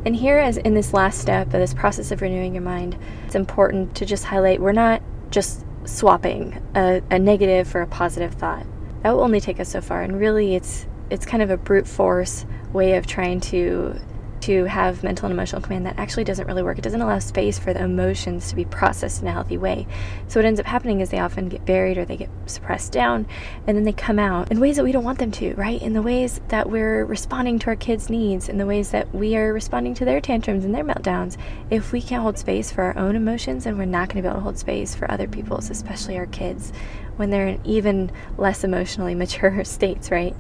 And 0.06 0.16
here, 0.16 0.38
as 0.38 0.56
in 0.56 0.74
this 0.74 0.94
last 0.94 1.20
step 1.20 1.48
of 1.48 1.52
this 1.52 1.74
process 1.74 2.10
of 2.10 2.22
renewing 2.22 2.54
your 2.54 2.62
mind, 2.62 2.96
it's 3.26 3.34
important 3.34 3.94
to 3.96 4.06
just 4.06 4.24
highlight 4.24 4.60
we're 4.60 4.72
not 4.72 5.02
just 5.30 5.66
swapping 5.84 6.62
a, 6.74 7.02
a 7.10 7.18
negative 7.18 7.68
for 7.68 7.82
a 7.82 7.86
positive 7.86 8.34
thought. 8.34 8.64
That 9.02 9.10
will 9.10 9.22
only 9.22 9.40
take 9.40 9.60
us 9.60 9.68
so 9.68 9.80
far, 9.80 10.02
and 10.02 10.18
really, 10.18 10.54
it's 10.54 10.86
it's 11.10 11.26
kind 11.26 11.42
of 11.42 11.50
a 11.50 11.56
brute 11.56 11.86
force 11.86 12.46
way 12.72 12.96
of 12.96 13.06
trying 13.06 13.40
to 13.40 14.00
to 14.40 14.64
have 14.64 15.02
mental 15.02 15.26
and 15.26 15.32
emotional 15.32 15.60
command 15.60 15.86
that 15.86 15.98
actually 15.98 16.24
doesn't 16.24 16.46
really 16.46 16.62
work. 16.62 16.78
It 16.78 16.82
doesn't 16.82 17.00
allow 17.00 17.18
space 17.18 17.58
for 17.58 17.72
the 17.72 17.84
emotions 17.84 18.48
to 18.48 18.56
be 18.56 18.64
processed 18.64 19.22
in 19.22 19.28
a 19.28 19.32
healthy 19.32 19.58
way. 19.58 19.86
So 20.28 20.40
what 20.40 20.46
ends 20.46 20.58
up 20.58 20.66
happening 20.66 21.00
is 21.00 21.10
they 21.10 21.18
often 21.18 21.48
get 21.48 21.64
buried 21.66 21.98
or 21.98 22.04
they 22.04 22.16
get 22.16 22.30
suppressed 22.46 22.92
down 22.92 23.26
and 23.66 23.76
then 23.76 23.84
they 23.84 23.92
come 23.92 24.18
out 24.18 24.50
in 24.50 24.60
ways 24.60 24.76
that 24.76 24.84
we 24.84 24.92
don't 24.92 25.04
want 25.04 25.18
them 25.18 25.30
to, 25.32 25.54
right? 25.54 25.80
In 25.80 25.92
the 25.92 26.02
ways 26.02 26.40
that 26.48 26.70
we're 26.70 27.04
responding 27.04 27.58
to 27.60 27.66
our 27.68 27.76
kids' 27.76 28.08
needs, 28.08 28.48
in 28.48 28.58
the 28.58 28.66
ways 28.66 28.90
that 28.90 29.14
we 29.14 29.36
are 29.36 29.52
responding 29.52 29.94
to 29.94 30.04
their 30.04 30.20
tantrums 30.20 30.64
and 30.64 30.74
their 30.74 30.84
meltdowns. 30.84 31.36
If 31.70 31.92
we 31.92 32.00
can't 32.00 32.22
hold 32.22 32.38
space 32.38 32.72
for 32.72 32.82
our 32.82 32.96
own 32.96 33.16
emotions, 33.16 33.64
then 33.64 33.76
we're 33.76 33.84
not 33.84 34.08
going 34.08 34.22
to 34.22 34.22
be 34.22 34.28
able 34.28 34.38
to 34.38 34.42
hold 34.42 34.58
space 34.58 34.94
for 34.94 35.10
other 35.10 35.28
people's, 35.28 35.70
especially 35.70 36.16
our 36.16 36.26
kids, 36.26 36.72
when 37.16 37.30
they're 37.30 37.48
in 37.48 37.60
even 37.64 38.10
less 38.38 38.64
emotionally 38.64 39.14
mature 39.14 39.64
states, 39.64 40.10
right? 40.10 40.34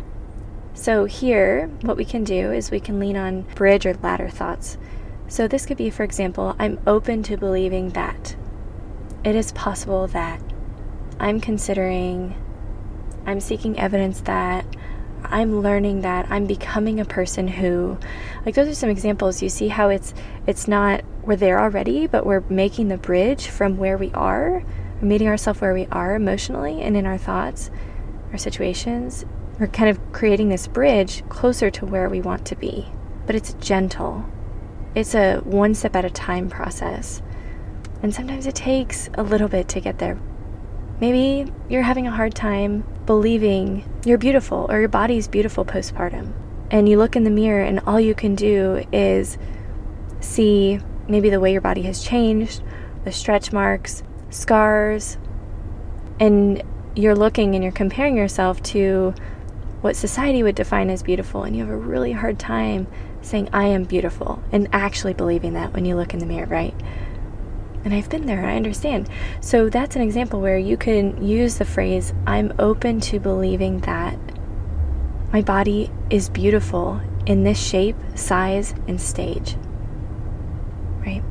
So, 0.74 1.04
here, 1.04 1.68
what 1.82 1.96
we 1.96 2.04
can 2.04 2.24
do 2.24 2.52
is 2.52 2.70
we 2.70 2.80
can 2.80 2.98
lean 2.98 3.16
on 3.16 3.42
bridge 3.54 3.84
or 3.86 3.94
ladder 3.94 4.28
thoughts. 4.28 4.78
So, 5.28 5.46
this 5.46 5.66
could 5.66 5.76
be, 5.76 5.90
for 5.90 6.04
example, 6.04 6.56
I'm 6.58 6.80
open 6.86 7.22
to 7.24 7.36
believing 7.36 7.90
that. 7.90 8.36
It 9.24 9.34
is 9.34 9.52
possible 9.52 10.06
that 10.08 10.40
I'm 11.18 11.40
considering, 11.40 12.34
I'm 13.26 13.40
seeking 13.40 13.78
evidence 13.78 14.22
that, 14.22 14.64
I'm 15.24 15.60
learning 15.60 16.00
that 16.00 16.26
I'm 16.30 16.46
becoming 16.46 16.98
a 16.98 17.04
person 17.04 17.46
who 17.46 17.98
like 18.44 18.54
those 18.54 18.68
are 18.68 18.74
some 18.74 18.90
examples 18.90 19.42
you 19.42 19.48
see 19.48 19.68
how 19.68 19.88
it's 19.88 20.14
it's 20.46 20.66
not 20.66 21.04
we're 21.22 21.36
there 21.36 21.60
already 21.60 22.06
but 22.06 22.24
we're 22.24 22.42
making 22.48 22.88
the 22.88 22.96
bridge 22.96 23.46
from 23.46 23.76
where 23.76 23.96
we 23.96 24.10
are 24.12 24.64
meeting 25.00 25.28
ourselves 25.28 25.60
where 25.60 25.74
we 25.74 25.86
are 25.86 26.14
emotionally 26.14 26.80
and 26.82 26.96
in 26.96 27.06
our 27.06 27.18
thoughts 27.18 27.70
our 28.32 28.38
situations 28.38 29.24
we're 29.60 29.66
kind 29.66 29.90
of 29.90 30.12
creating 30.12 30.48
this 30.48 30.66
bridge 30.66 31.22
closer 31.28 31.70
to 31.70 31.84
where 31.84 32.08
we 32.08 32.22
want 32.22 32.46
to 32.46 32.56
be. 32.56 32.88
But 33.26 33.36
it's 33.36 33.52
gentle, 33.54 34.24
it's 34.94 35.14
a 35.14 35.36
one 35.40 35.74
step 35.74 35.94
at 35.94 36.04
a 36.04 36.10
time 36.10 36.48
process. 36.48 37.20
And 38.02 38.14
sometimes 38.14 38.46
it 38.46 38.54
takes 38.54 39.10
a 39.14 39.22
little 39.22 39.48
bit 39.48 39.68
to 39.68 39.80
get 39.80 39.98
there. 39.98 40.18
Maybe 41.00 41.52
you're 41.68 41.82
having 41.82 42.06
a 42.06 42.10
hard 42.10 42.34
time 42.34 42.84
believing 43.04 43.84
you're 44.04 44.18
beautiful 44.18 44.66
or 44.70 44.80
your 44.80 44.88
body's 44.88 45.28
beautiful 45.28 45.64
postpartum. 45.64 46.32
And 46.70 46.88
you 46.88 46.96
look 46.96 47.14
in 47.14 47.24
the 47.24 47.30
mirror, 47.30 47.62
and 47.62 47.80
all 47.80 48.00
you 48.00 48.14
can 48.14 48.34
do 48.34 48.86
is 48.92 49.36
see 50.20 50.80
maybe 51.08 51.28
the 51.28 51.40
way 51.40 51.52
your 51.52 51.60
body 51.60 51.82
has 51.82 52.02
changed, 52.02 52.62
the 53.04 53.12
stretch 53.12 53.52
marks, 53.52 54.02
scars, 54.30 55.18
and 56.18 56.62
you're 56.94 57.16
looking 57.16 57.54
and 57.54 57.64
you're 57.64 57.72
comparing 57.72 58.16
yourself 58.16 58.62
to 58.62 59.14
what 59.80 59.96
society 59.96 60.42
would 60.42 60.54
define 60.54 60.90
as 60.90 61.02
beautiful, 61.02 61.44
and 61.44 61.56
you 61.56 61.64
have 61.64 61.72
a 61.72 61.76
really 61.76 62.12
hard 62.12 62.38
time 62.38 62.86
saying, 63.22 63.48
I 63.52 63.64
am 63.66 63.84
beautiful, 63.84 64.42
and 64.52 64.68
actually 64.72 65.14
believing 65.14 65.54
that 65.54 65.72
when 65.72 65.84
you 65.84 65.96
look 65.96 66.12
in 66.12 66.20
the 66.20 66.26
mirror, 66.26 66.46
right? 66.46 66.74
And 67.84 67.94
I've 67.94 68.10
been 68.10 68.26
there 68.26 68.44
I 68.44 68.56
understand. 68.56 69.08
So 69.40 69.70
that's 69.70 69.96
an 69.96 70.02
example 70.02 70.40
where 70.40 70.58
you 70.58 70.76
can 70.76 71.22
use 71.24 71.56
the 71.56 71.64
phrase, 71.64 72.12
I'm 72.26 72.52
open 72.58 73.00
to 73.02 73.18
believing 73.18 73.80
that 73.80 74.18
my 75.32 75.40
body 75.40 75.90
is 76.10 76.28
beautiful 76.28 77.00
in 77.24 77.44
this 77.44 77.62
shape, 77.62 77.96
size, 78.14 78.74
and 78.86 79.00
stage. 79.00 79.56
Right? 80.98 81.22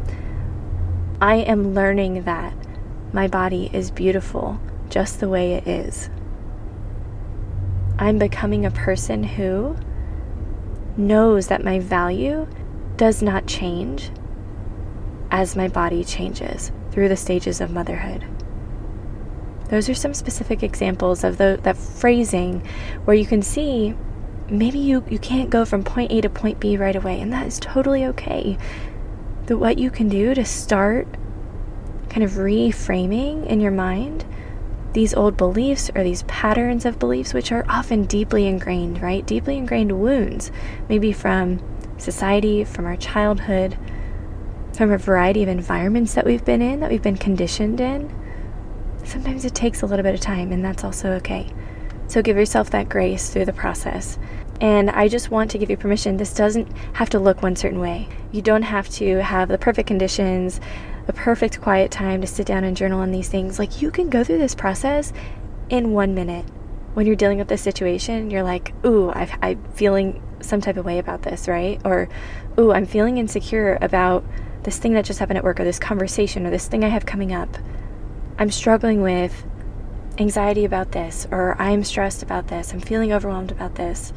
I 1.21 1.35
am 1.35 1.75
learning 1.75 2.23
that 2.23 2.53
my 3.13 3.27
body 3.27 3.69
is 3.73 3.91
beautiful 3.91 4.59
just 4.89 5.19
the 5.19 5.29
way 5.29 5.53
it 5.53 5.67
is. 5.67 6.09
I'm 7.99 8.17
becoming 8.17 8.65
a 8.65 8.71
person 8.71 9.23
who 9.23 9.75
knows 10.95 11.47
that 11.47 11.65
my 11.65 11.79
value 11.79 12.47
does 12.95 13.21
not 13.21 13.45
change 13.45 14.09
as 15.31 15.57
my 15.57 15.67
body 15.67 16.05
changes 16.05 16.71
through 16.91 17.09
the 17.09 17.17
stages 17.17 17.59
of 17.59 17.71
motherhood. 17.71 18.23
Those 19.67 19.89
are 19.89 19.93
some 19.93 20.13
specific 20.13 20.63
examples 20.63 21.25
of 21.25 21.37
the, 21.37 21.59
that 21.63 21.75
phrasing 21.75 22.65
where 23.03 23.17
you 23.17 23.25
can 23.25 23.41
see 23.41 23.93
maybe 24.49 24.79
you, 24.79 25.03
you 25.09 25.19
can't 25.19 25.49
go 25.49 25.65
from 25.65 25.83
point 25.83 26.13
A 26.13 26.21
to 26.21 26.29
point 26.29 26.61
B 26.61 26.77
right 26.77 26.95
away, 26.95 27.19
and 27.19 27.33
that 27.33 27.47
is 27.47 27.59
totally 27.59 28.05
okay. 28.05 28.57
But 29.45 29.57
what 29.57 29.77
you 29.77 29.91
can 29.91 30.07
do 30.07 30.33
to 30.33 30.45
start 30.45 31.05
kind 32.09 32.23
of 32.23 32.31
reframing 32.31 33.45
in 33.45 33.59
your 33.59 33.71
mind 33.71 34.25
these 34.93 35.13
old 35.13 35.37
beliefs 35.37 35.91
or 35.95 36.03
these 36.03 36.23
patterns 36.23 36.85
of 36.85 36.99
beliefs, 36.99 37.33
which 37.33 37.51
are 37.51 37.65
often 37.69 38.05
deeply 38.05 38.47
ingrained, 38.47 39.01
right? 39.01 39.25
Deeply 39.25 39.57
ingrained 39.57 39.99
wounds, 39.99 40.51
maybe 40.87 41.11
from 41.13 41.61
society, 41.97 42.63
from 42.63 42.85
our 42.85 42.97
childhood, 42.97 43.77
from 44.75 44.91
a 44.91 44.97
variety 44.97 45.43
of 45.43 45.49
environments 45.49 46.13
that 46.13 46.25
we've 46.25 46.45
been 46.45 46.61
in, 46.61 46.79
that 46.79 46.89
we've 46.89 47.03
been 47.03 47.17
conditioned 47.17 47.79
in. 47.79 48.13
Sometimes 49.03 49.45
it 49.45 49.55
takes 49.55 49.81
a 49.81 49.85
little 49.85 50.03
bit 50.03 50.13
of 50.13 50.21
time, 50.21 50.51
and 50.51 50.63
that's 50.63 50.83
also 50.83 51.11
okay. 51.13 51.51
So 52.07 52.21
give 52.21 52.37
yourself 52.37 52.69
that 52.71 52.89
grace 52.89 53.29
through 53.29 53.45
the 53.45 53.53
process. 53.53 54.17
And 54.61 54.89
I 54.89 55.07
just 55.07 55.31
want 55.31 55.51
to 55.51 55.57
give 55.57 55.69
you 55.69 55.77
permission. 55.77 56.17
This 56.17 56.33
doesn't 56.33 56.67
have 56.93 57.09
to 57.11 57.19
look 57.19 57.41
one 57.41 57.55
certain 57.55 57.79
way. 57.79 58.09
You 58.31 58.41
don't 58.41 58.63
have 58.63 58.89
to 58.91 59.21
have 59.21 59.47
the 59.47 59.57
perfect 59.57 59.87
conditions, 59.87 60.59
the 61.09 61.13
perfect 61.13 61.59
quiet 61.59 61.89
time 61.89 62.21
to 62.21 62.27
sit 62.27 62.45
down 62.45 62.63
and 62.63 62.77
journal 62.77 62.99
on 62.99 63.09
these 63.09 63.27
things. 63.27 63.57
Like 63.57 63.81
you 63.81 63.89
can 63.89 64.11
go 64.11 64.23
through 64.23 64.37
this 64.37 64.53
process 64.53 65.11
in 65.67 65.91
one 65.91 66.13
minute. 66.13 66.45
When 66.93 67.07
you're 67.07 67.15
dealing 67.15 67.39
with 67.39 67.47
this 67.47 67.63
situation, 67.63 68.29
you're 68.29 68.43
like, 68.43 68.75
ooh, 68.85 69.09
i 69.09 69.27
am 69.41 69.63
feeling 69.73 70.21
some 70.39 70.61
type 70.61 70.77
of 70.77 70.85
way 70.85 70.99
about 70.99 71.23
this, 71.23 71.47
right? 71.47 71.81
Or, 71.83 72.09
ooh, 72.59 72.71
I'm 72.71 72.85
feeling 72.85 73.17
insecure 73.17 73.79
about 73.81 74.23
this 74.61 74.77
thing 74.77 74.93
that 74.93 75.03
just 75.03 75.17
happened 75.17 75.39
at 75.39 75.43
work, 75.43 75.59
or 75.59 75.63
this 75.63 75.79
conversation, 75.79 76.45
or 76.45 76.51
this 76.51 76.67
thing 76.67 76.83
I 76.83 76.89
have 76.89 77.07
coming 77.07 77.33
up. 77.33 77.57
I'm 78.37 78.51
struggling 78.51 79.01
with 79.01 79.47
anxiety 80.19 80.63
about 80.63 80.91
this, 80.91 81.27
or 81.31 81.59
I'm 81.59 81.83
stressed 81.83 82.21
about 82.21 82.49
this, 82.49 82.71
I'm 82.71 82.81
feeling 82.81 83.11
overwhelmed 83.11 83.51
about 83.51 83.73
this. 83.73 84.13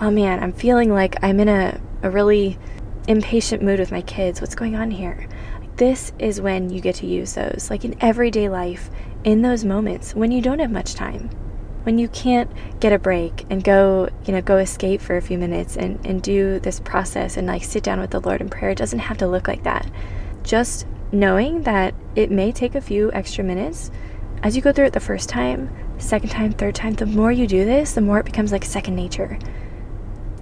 Oh 0.00 0.10
man, 0.10 0.42
I'm 0.42 0.52
feeling 0.52 0.92
like 0.92 1.22
I'm 1.22 1.38
in 1.38 1.48
a, 1.48 1.80
a 2.02 2.10
really 2.10 2.58
impatient 3.06 3.62
mood 3.62 3.78
with 3.78 3.92
my 3.92 4.02
kids. 4.02 4.40
What's 4.40 4.56
going 4.56 4.74
on 4.74 4.90
here? 4.90 5.28
This 5.76 6.12
is 6.18 6.40
when 6.40 6.70
you 6.70 6.80
get 6.80 6.96
to 6.96 7.06
use 7.06 7.34
those, 7.34 7.68
like 7.70 7.84
in 7.84 7.96
everyday 8.00 8.48
life, 8.48 8.90
in 9.24 9.42
those 9.42 9.64
moments 9.64 10.14
when 10.14 10.30
you 10.30 10.42
don't 10.42 10.58
have 10.58 10.70
much 10.70 10.94
time, 10.94 11.30
when 11.84 11.98
you 11.98 12.08
can't 12.08 12.50
get 12.80 12.92
a 12.92 12.98
break 12.98 13.46
and 13.50 13.64
go, 13.64 14.08
you 14.24 14.32
know, 14.32 14.42
go 14.42 14.58
escape 14.58 15.00
for 15.00 15.16
a 15.16 15.22
few 15.22 15.38
minutes 15.38 15.76
and, 15.76 16.04
and 16.06 16.22
do 16.22 16.60
this 16.60 16.78
process 16.78 17.36
and 17.36 17.46
like 17.46 17.64
sit 17.64 17.82
down 17.82 18.00
with 18.00 18.10
the 18.10 18.20
Lord 18.20 18.40
in 18.40 18.50
prayer. 18.50 18.70
It 18.70 18.78
doesn't 18.78 18.98
have 18.98 19.18
to 19.18 19.26
look 19.26 19.48
like 19.48 19.64
that. 19.64 19.90
Just 20.42 20.86
knowing 21.10 21.62
that 21.62 21.94
it 22.16 22.30
may 22.30 22.52
take 22.52 22.74
a 22.74 22.80
few 22.80 23.10
extra 23.12 23.42
minutes 23.42 23.90
as 24.42 24.56
you 24.56 24.62
go 24.62 24.72
through 24.72 24.86
it 24.86 24.92
the 24.92 25.00
first 25.00 25.28
time, 25.28 25.70
second 25.98 26.30
time, 26.30 26.52
third 26.52 26.74
time, 26.74 26.94
the 26.94 27.06
more 27.06 27.30
you 27.30 27.46
do 27.46 27.64
this, 27.64 27.92
the 27.92 28.00
more 28.00 28.18
it 28.18 28.26
becomes 28.26 28.50
like 28.50 28.64
second 28.64 28.96
nature. 28.96 29.38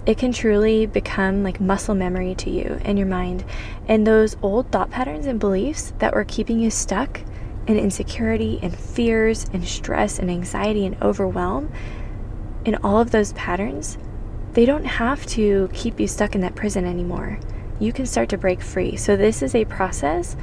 It 0.05 0.17
can 0.17 0.31
truly 0.31 0.87
become 0.87 1.43
like 1.43 1.61
muscle 1.61 1.93
memory 1.93 2.33
to 2.35 2.49
you 2.49 2.79
and 2.83 2.97
your 2.97 3.07
mind. 3.07 3.45
And 3.87 4.05
those 4.05 4.35
old 4.41 4.71
thought 4.71 4.89
patterns 4.89 5.27
and 5.27 5.39
beliefs 5.39 5.93
that 5.99 6.15
were 6.15 6.25
keeping 6.25 6.59
you 6.59 6.71
stuck 6.71 7.21
in 7.67 7.77
insecurity 7.77 8.59
and 8.63 8.75
fears 8.75 9.45
and 9.53 9.67
stress 9.67 10.17
and 10.17 10.31
anxiety 10.31 10.85
and 10.85 11.01
overwhelm, 11.01 11.71
in 12.65 12.75
all 12.83 12.99
of 12.99 13.11
those 13.11 13.33
patterns, 13.33 13.97
they 14.53 14.65
don't 14.65 14.85
have 14.85 15.25
to 15.27 15.69
keep 15.73 15.99
you 15.99 16.07
stuck 16.07 16.35
in 16.35 16.41
that 16.41 16.55
prison 16.55 16.85
anymore. 16.85 17.39
You 17.79 17.93
can 17.93 18.05
start 18.05 18.29
to 18.29 18.37
break 18.37 18.61
free. 18.61 18.95
So, 18.95 19.15
this 19.15 19.41
is 19.41 19.55
a 19.55 19.65
process 19.65 20.35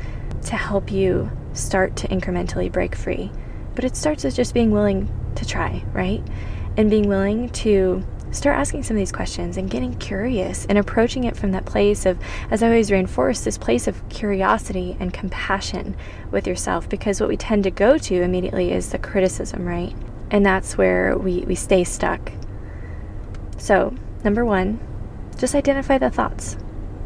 to 0.46 0.56
help 0.56 0.90
you 0.90 1.30
start 1.52 1.96
to 1.96 2.08
incrementally 2.08 2.70
break 2.70 2.94
free. 2.94 3.30
But 3.74 3.84
it 3.84 3.96
starts 3.96 4.24
with 4.24 4.34
just 4.34 4.54
being 4.54 4.70
willing 4.70 5.08
to 5.36 5.46
try, 5.46 5.84
right? 5.92 6.22
And 6.76 6.90
being 6.90 7.08
willing 7.08 7.50
to 7.50 8.04
start 8.30 8.58
asking 8.58 8.82
some 8.82 8.96
of 8.96 8.98
these 8.98 9.12
questions 9.12 9.56
and 9.56 9.70
getting 9.70 9.94
curious 9.98 10.66
and 10.66 10.78
approaching 10.78 11.24
it 11.24 11.36
from 11.36 11.52
that 11.52 11.64
place 11.64 12.06
of, 12.06 12.18
as 12.50 12.62
I 12.62 12.66
always 12.66 12.90
reinforce, 12.90 13.40
this 13.40 13.58
place 13.58 13.86
of 13.86 14.08
curiosity 14.08 14.96
and 15.00 15.12
compassion 15.12 15.96
with 16.30 16.46
yourself. 16.46 16.88
Because 16.88 17.20
what 17.20 17.28
we 17.28 17.36
tend 17.36 17.64
to 17.64 17.70
go 17.70 17.98
to 17.98 18.22
immediately 18.22 18.72
is 18.72 18.90
the 18.90 18.98
criticism, 18.98 19.66
right? 19.66 19.94
And 20.30 20.44
that's 20.44 20.76
where 20.76 21.16
we, 21.16 21.40
we 21.40 21.54
stay 21.54 21.84
stuck. 21.84 22.32
So, 23.56 23.94
number 24.24 24.44
one, 24.44 24.78
just 25.36 25.54
identify 25.54 25.98
the 25.98 26.10
thoughts. 26.10 26.56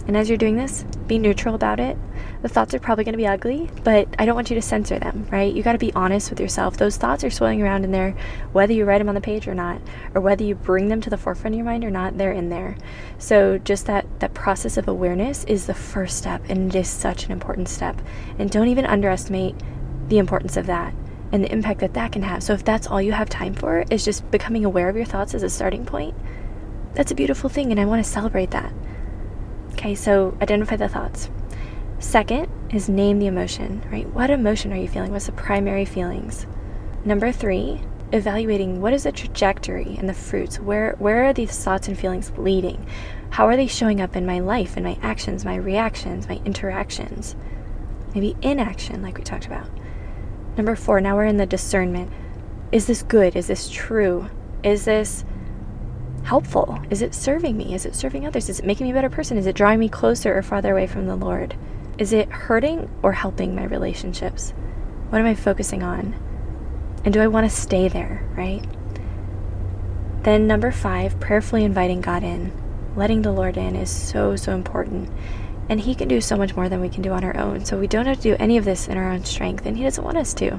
And 0.06 0.16
as 0.16 0.28
you're 0.28 0.38
doing 0.38 0.56
this, 0.56 0.84
be 1.06 1.18
neutral 1.18 1.54
about 1.54 1.78
it. 1.78 1.96
The 2.42 2.48
thoughts 2.48 2.74
are 2.74 2.80
probably 2.80 3.04
going 3.04 3.12
to 3.12 3.18
be 3.18 3.26
ugly, 3.26 3.70
but 3.84 4.08
I 4.18 4.26
don't 4.26 4.34
want 4.34 4.50
you 4.50 4.56
to 4.56 4.62
censor 4.62 4.98
them, 4.98 5.28
right? 5.30 5.54
You 5.54 5.62
got 5.62 5.72
to 5.72 5.78
be 5.78 5.92
honest 5.92 6.28
with 6.28 6.40
yourself. 6.40 6.76
Those 6.76 6.96
thoughts 6.96 7.22
are 7.22 7.30
swirling 7.30 7.62
around 7.62 7.84
in 7.84 7.92
there, 7.92 8.16
whether 8.50 8.72
you 8.72 8.84
write 8.84 8.98
them 8.98 9.08
on 9.08 9.14
the 9.14 9.20
page 9.20 9.46
or 9.46 9.54
not, 9.54 9.80
or 10.14 10.20
whether 10.20 10.42
you 10.42 10.56
bring 10.56 10.88
them 10.88 11.00
to 11.02 11.10
the 11.10 11.16
forefront 11.16 11.54
of 11.54 11.58
your 11.58 11.64
mind 11.64 11.84
or 11.84 11.90
not, 11.90 12.18
they're 12.18 12.32
in 12.32 12.48
there. 12.48 12.76
So 13.18 13.58
just 13.58 13.86
that 13.86 14.06
that 14.18 14.34
process 14.34 14.76
of 14.76 14.88
awareness 14.88 15.44
is 15.44 15.66
the 15.66 15.74
first 15.74 16.18
step, 16.18 16.42
and 16.48 16.74
it 16.74 16.78
is 16.78 16.88
such 16.88 17.26
an 17.26 17.32
important 17.32 17.68
step. 17.68 18.02
And 18.38 18.50
don't 18.50 18.68
even 18.68 18.86
underestimate 18.86 19.54
the 20.08 20.18
importance 20.18 20.56
of 20.56 20.66
that 20.66 20.94
and 21.30 21.44
the 21.44 21.52
impact 21.52 21.80
that 21.80 21.94
that 21.94 22.12
can 22.12 22.22
have. 22.22 22.42
So 22.42 22.54
if 22.54 22.64
that's 22.64 22.88
all 22.88 23.00
you 23.00 23.12
have 23.12 23.28
time 23.28 23.54
for 23.54 23.84
is 23.88 24.04
just 24.04 24.28
becoming 24.32 24.64
aware 24.64 24.88
of 24.88 24.96
your 24.96 25.04
thoughts 25.04 25.32
as 25.32 25.44
a 25.44 25.48
starting 25.48 25.86
point, 25.86 26.14
that's 26.94 27.12
a 27.12 27.14
beautiful 27.14 27.48
thing, 27.48 27.70
and 27.70 27.80
I 27.80 27.84
want 27.84 28.04
to 28.04 28.10
celebrate 28.10 28.50
that. 28.50 28.72
Okay, 29.72 29.94
so 29.94 30.36
identify 30.40 30.76
the 30.76 30.88
thoughts. 30.88 31.30
Second 31.98 32.48
is 32.70 32.88
name 32.88 33.18
the 33.18 33.26
emotion, 33.26 33.84
right? 33.90 34.08
What 34.08 34.30
emotion 34.30 34.72
are 34.72 34.76
you 34.76 34.88
feeling? 34.88 35.12
What's 35.12 35.26
the 35.26 35.32
primary 35.32 35.84
feelings? 35.84 36.46
Number 37.04 37.32
three, 37.32 37.80
evaluating 38.12 38.80
what 38.80 38.92
is 38.92 39.04
the 39.04 39.12
trajectory 39.12 39.96
and 39.98 40.08
the 40.08 40.14
fruits. 40.14 40.60
Where 40.60 40.94
where 40.98 41.24
are 41.24 41.32
these 41.32 41.56
thoughts 41.64 41.88
and 41.88 41.98
feelings 41.98 42.32
leading? 42.36 42.86
How 43.30 43.46
are 43.46 43.56
they 43.56 43.66
showing 43.66 44.00
up 44.00 44.14
in 44.14 44.26
my 44.26 44.40
life, 44.40 44.76
in 44.76 44.82
my 44.82 44.98
actions, 45.02 45.44
my 45.44 45.56
reactions, 45.56 46.28
my 46.28 46.40
interactions? 46.44 47.34
Maybe 48.14 48.36
inaction, 48.42 49.02
like 49.02 49.16
we 49.16 49.24
talked 49.24 49.46
about. 49.46 49.68
Number 50.56 50.76
four, 50.76 51.00
now 51.00 51.16
we're 51.16 51.24
in 51.24 51.38
the 51.38 51.46
discernment. 51.46 52.12
Is 52.70 52.86
this 52.86 53.02
good? 53.02 53.36
Is 53.36 53.46
this 53.46 53.70
true? 53.70 54.28
Is 54.62 54.84
this 54.84 55.24
helpful? 56.24 56.80
Is 56.90 57.02
it 57.02 57.14
serving 57.14 57.56
me? 57.56 57.74
Is 57.74 57.84
it 57.84 57.94
serving 57.94 58.26
others? 58.26 58.48
Is 58.48 58.60
it 58.60 58.64
making 58.64 58.86
me 58.86 58.92
a 58.92 58.94
better 58.94 59.10
person? 59.10 59.36
Is 59.36 59.46
it 59.46 59.56
drawing 59.56 59.80
me 59.80 59.88
closer 59.88 60.36
or 60.36 60.42
farther 60.42 60.72
away 60.72 60.86
from 60.86 61.06
the 61.06 61.16
Lord? 61.16 61.56
Is 61.98 62.12
it 62.12 62.28
hurting 62.30 62.88
or 63.02 63.12
helping 63.12 63.54
my 63.54 63.64
relationships? 63.64 64.52
What 65.10 65.18
am 65.18 65.26
I 65.26 65.34
focusing 65.34 65.82
on? 65.82 66.14
And 67.04 67.12
do 67.12 67.20
I 67.20 67.26
want 67.26 67.48
to 67.48 67.54
stay 67.54 67.88
there, 67.88 68.26
right? 68.36 68.64
Then, 70.22 70.46
number 70.46 70.70
five, 70.70 71.18
prayerfully 71.18 71.64
inviting 71.64 72.00
God 72.00 72.22
in. 72.22 72.52
Letting 72.94 73.22
the 73.22 73.32
Lord 73.32 73.56
in 73.56 73.74
is 73.74 73.90
so, 73.90 74.36
so 74.36 74.54
important. 74.54 75.10
And 75.68 75.80
He 75.80 75.94
can 75.94 76.08
do 76.08 76.20
so 76.20 76.36
much 76.36 76.54
more 76.54 76.68
than 76.68 76.80
we 76.80 76.88
can 76.88 77.02
do 77.02 77.12
on 77.12 77.24
our 77.24 77.36
own. 77.36 77.64
So 77.64 77.78
we 77.78 77.88
don't 77.88 78.06
have 78.06 78.18
to 78.18 78.22
do 78.22 78.36
any 78.38 78.56
of 78.56 78.64
this 78.64 78.88
in 78.88 78.96
our 78.96 79.10
own 79.10 79.24
strength, 79.24 79.66
and 79.66 79.76
He 79.76 79.82
doesn't 79.82 80.04
want 80.04 80.16
us 80.16 80.32
to. 80.34 80.58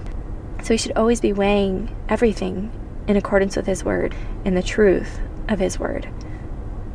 So 0.64 0.74
we 0.74 0.78
should 0.78 0.98
always 0.98 1.22
be 1.22 1.34
weighing 1.34 1.96
everything 2.10 2.72
in 3.08 3.16
accordance 3.16 3.56
with 3.56 3.66
His 3.66 3.84
word 3.84 4.16
and 4.44 4.56
the 4.56 4.64
truth 4.64 5.20
of 5.48 5.60
His 5.60 5.80
Word. 5.80 6.10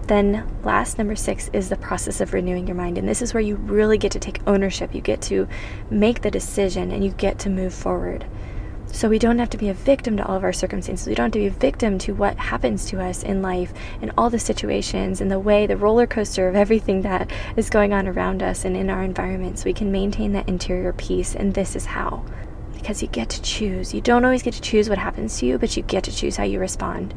Then, 0.08 0.48
last, 0.64 0.96
number 0.96 1.14
six, 1.14 1.50
is 1.52 1.68
the 1.68 1.76
process 1.76 2.22
of 2.22 2.32
renewing 2.32 2.66
your 2.66 2.76
mind. 2.76 2.96
And 2.96 3.06
this 3.06 3.20
is 3.20 3.34
where 3.34 3.42
you 3.42 3.56
really 3.56 3.98
get 3.98 4.12
to 4.12 4.18
take 4.18 4.40
ownership. 4.46 4.94
You 4.94 5.02
get 5.02 5.20
to 5.22 5.46
make 5.90 6.22
the 6.22 6.30
decision 6.30 6.90
and 6.90 7.04
you 7.04 7.10
get 7.10 7.38
to 7.40 7.50
move 7.50 7.74
forward. 7.74 8.24
So 8.90 9.08
we 9.08 9.18
don't 9.18 9.38
have 9.38 9.50
to 9.50 9.58
be 9.58 9.68
a 9.68 9.74
victim 9.74 10.16
to 10.16 10.26
all 10.26 10.36
of 10.36 10.44
our 10.44 10.52
circumstances. 10.52 11.06
We 11.06 11.14
don't 11.14 11.26
have 11.26 11.32
to 11.32 11.38
be 11.40 11.46
a 11.46 11.50
victim 11.50 11.98
to 11.98 12.14
what 12.14 12.38
happens 12.38 12.86
to 12.86 13.02
us 13.02 13.22
in 13.22 13.42
life 13.42 13.72
and 14.00 14.10
all 14.16 14.30
the 14.30 14.38
situations 14.38 15.20
and 15.20 15.30
the 15.30 15.38
way, 15.38 15.66
the 15.66 15.76
roller 15.76 16.06
coaster 16.06 16.48
of 16.48 16.56
everything 16.56 17.02
that 17.02 17.30
is 17.56 17.68
going 17.68 17.92
on 17.92 18.08
around 18.08 18.42
us 18.42 18.64
and 18.64 18.76
in 18.76 18.88
our 18.88 19.02
environments. 19.02 19.66
We 19.66 19.74
can 19.74 19.92
maintain 19.92 20.32
that 20.32 20.48
interior 20.48 20.94
peace, 20.94 21.34
and 21.34 21.52
this 21.52 21.76
is 21.76 21.84
how. 21.84 22.24
Because 22.72 23.02
you 23.02 23.08
get 23.08 23.28
to 23.30 23.42
choose. 23.42 23.92
You 23.92 24.00
don't 24.00 24.24
always 24.24 24.42
get 24.42 24.54
to 24.54 24.60
choose 24.60 24.88
what 24.88 24.98
happens 24.98 25.38
to 25.38 25.46
you, 25.46 25.58
but 25.58 25.76
you 25.76 25.82
get 25.82 26.04
to 26.04 26.14
choose 26.14 26.36
how 26.36 26.44
you 26.44 26.58
respond. 26.58 27.14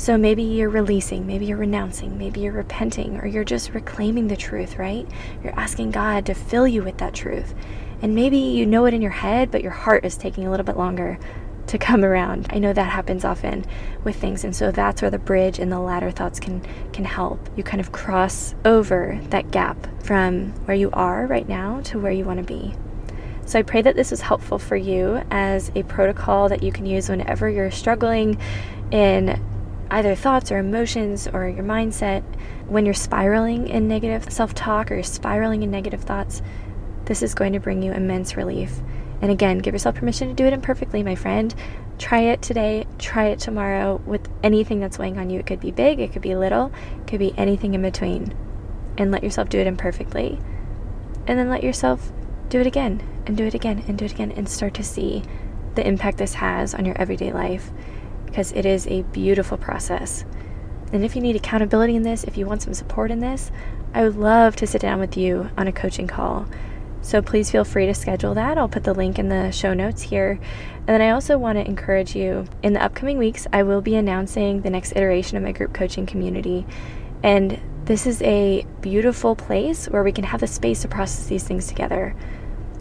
So 0.00 0.16
maybe 0.16 0.42
you're 0.42 0.70
releasing, 0.70 1.26
maybe 1.26 1.44
you're 1.44 1.58
renouncing, 1.58 2.16
maybe 2.16 2.40
you're 2.40 2.54
repenting, 2.54 3.18
or 3.18 3.26
you're 3.26 3.44
just 3.44 3.74
reclaiming 3.74 4.28
the 4.28 4.36
truth, 4.36 4.78
right? 4.78 5.06
You're 5.44 5.60
asking 5.60 5.90
God 5.90 6.24
to 6.24 6.32
fill 6.32 6.66
you 6.66 6.82
with 6.82 6.96
that 6.96 7.12
truth. 7.12 7.54
And 8.00 8.14
maybe 8.14 8.38
you 8.38 8.64
know 8.64 8.86
it 8.86 8.94
in 8.94 9.02
your 9.02 9.10
head, 9.10 9.50
but 9.50 9.60
your 9.60 9.72
heart 9.72 10.06
is 10.06 10.16
taking 10.16 10.46
a 10.46 10.50
little 10.50 10.64
bit 10.64 10.78
longer 10.78 11.18
to 11.66 11.76
come 11.76 12.02
around. 12.02 12.46
I 12.48 12.58
know 12.58 12.72
that 12.72 12.90
happens 12.90 13.26
often 13.26 13.66
with 14.02 14.16
things, 14.16 14.42
and 14.42 14.56
so 14.56 14.72
that's 14.72 15.02
where 15.02 15.10
the 15.10 15.18
bridge 15.18 15.58
and 15.58 15.70
the 15.70 15.78
ladder 15.78 16.10
thoughts 16.10 16.40
can 16.40 16.62
can 16.94 17.04
help. 17.04 17.50
You 17.54 17.62
kind 17.62 17.82
of 17.82 17.92
cross 17.92 18.54
over 18.64 19.20
that 19.28 19.50
gap 19.50 19.76
from 20.02 20.52
where 20.64 20.76
you 20.78 20.90
are 20.94 21.26
right 21.26 21.46
now 21.46 21.82
to 21.82 22.00
where 22.00 22.10
you 22.10 22.24
want 22.24 22.38
to 22.38 22.46
be. 22.46 22.74
So 23.44 23.58
I 23.58 23.62
pray 23.62 23.82
that 23.82 23.96
this 23.96 24.10
was 24.10 24.22
helpful 24.22 24.58
for 24.58 24.76
you 24.76 25.22
as 25.30 25.70
a 25.74 25.82
protocol 25.82 26.48
that 26.48 26.62
you 26.62 26.72
can 26.72 26.86
use 26.86 27.10
whenever 27.10 27.50
you're 27.50 27.70
struggling 27.70 28.38
in 28.90 29.38
either 29.90 30.14
thoughts 30.14 30.52
or 30.52 30.58
emotions 30.58 31.26
or 31.26 31.48
your 31.48 31.64
mindset 31.64 32.22
when 32.66 32.84
you're 32.84 32.94
spiraling 32.94 33.68
in 33.68 33.88
negative 33.88 34.32
self-talk 34.32 34.90
or 34.90 34.94
you're 34.94 35.02
spiraling 35.02 35.62
in 35.62 35.70
negative 35.70 36.02
thoughts 36.02 36.42
this 37.10 37.24
is 37.24 37.34
going 37.34 37.52
to 37.54 37.58
bring 37.58 37.82
you 37.82 37.90
immense 37.90 38.36
relief. 38.36 38.78
And 39.20 39.32
again, 39.32 39.58
give 39.58 39.74
yourself 39.74 39.96
permission 39.96 40.28
to 40.28 40.34
do 40.34 40.46
it 40.46 40.52
imperfectly, 40.52 41.02
my 41.02 41.16
friend. 41.16 41.52
Try 41.98 42.20
it 42.20 42.40
today, 42.40 42.86
try 42.98 43.26
it 43.26 43.40
tomorrow 43.40 44.00
with 44.06 44.28
anything 44.44 44.78
that's 44.78 44.96
weighing 44.96 45.18
on 45.18 45.28
you. 45.28 45.40
It 45.40 45.46
could 45.46 45.58
be 45.58 45.72
big, 45.72 45.98
it 45.98 46.12
could 46.12 46.22
be 46.22 46.36
little, 46.36 46.72
it 47.00 47.08
could 47.08 47.18
be 47.18 47.34
anything 47.36 47.74
in 47.74 47.82
between. 47.82 48.32
And 48.96 49.10
let 49.10 49.24
yourself 49.24 49.48
do 49.48 49.58
it 49.58 49.66
imperfectly. 49.66 50.38
And 51.26 51.36
then 51.36 51.50
let 51.50 51.64
yourself 51.64 52.12
do 52.48 52.60
it 52.60 52.66
again 52.68 53.02
and 53.26 53.36
do 53.36 53.44
it 53.44 53.54
again 53.54 53.84
and 53.88 53.98
do 53.98 54.04
it 54.04 54.12
again 54.12 54.30
and 54.30 54.48
start 54.48 54.74
to 54.74 54.84
see 54.84 55.24
the 55.74 55.84
impact 55.84 56.18
this 56.18 56.34
has 56.34 56.74
on 56.74 56.84
your 56.84 56.96
everyday 56.96 57.32
life 57.32 57.72
because 58.30 58.52
it 58.52 58.64
is 58.64 58.86
a 58.86 59.02
beautiful 59.02 59.58
process. 59.58 60.24
And 60.92 61.04
if 61.04 61.14
you 61.14 61.22
need 61.22 61.36
accountability 61.36 61.94
in 61.94 62.02
this, 62.02 62.24
if 62.24 62.36
you 62.36 62.46
want 62.46 62.62
some 62.62 62.74
support 62.74 63.10
in 63.10 63.20
this, 63.20 63.50
I 63.92 64.02
would 64.02 64.16
love 64.16 64.56
to 64.56 64.66
sit 64.66 64.80
down 64.80 65.00
with 65.00 65.16
you 65.16 65.50
on 65.56 65.68
a 65.68 65.72
coaching 65.72 66.06
call 66.06 66.46
so 67.02 67.22
please 67.22 67.50
feel 67.50 67.64
free 67.64 67.86
to 67.86 67.94
schedule 67.94 68.34
that. 68.34 68.58
I'll 68.58 68.68
put 68.68 68.84
the 68.84 68.92
link 68.92 69.18
in 69.18 69.28
the 69.28 69.50
show 69.50 69.72
notes 69.72 70.02
here. 70.02 70.38
And 70.80 70.88
then 70.88 71.00
I 71.00 71.10
also 71.10 71.38
want 71.38 71.56
to 71.56 71.66
encourage 71.66 72.14
you 72.14 72.46
in 72.62 72.72
the 72.72 72.82
upcoming 72.82 73.18
weeks, 73.18 73.46
I 73.52 73.62
will 73.62 73.80
be 73.80 73.94
announcing 73.94 74.60
the 74.60 74.70
next 74.70 74.92
iteration 74.96 75.36
of 75.36 75.42
my 75.42 75.52
group 75.52 75.72
coaching 75.72 76.06
community. 76.06 76.66
And 77.22 77.58
this 77.84 78.06
is 78.06 78.20
a 78.22 78.66
beautiful 78.80 79.34
place 79.34 79.86
where 79.86 80.04
we 80.04 80.12
can 80.12 80.24
have 80.24 80.40
the 80.40 80.46
space 80.46 80.82
to 80.82 80.88
process 80.88 81.26
these 81.26 81.44
things 81.44 81.66
together, 81.66 82.14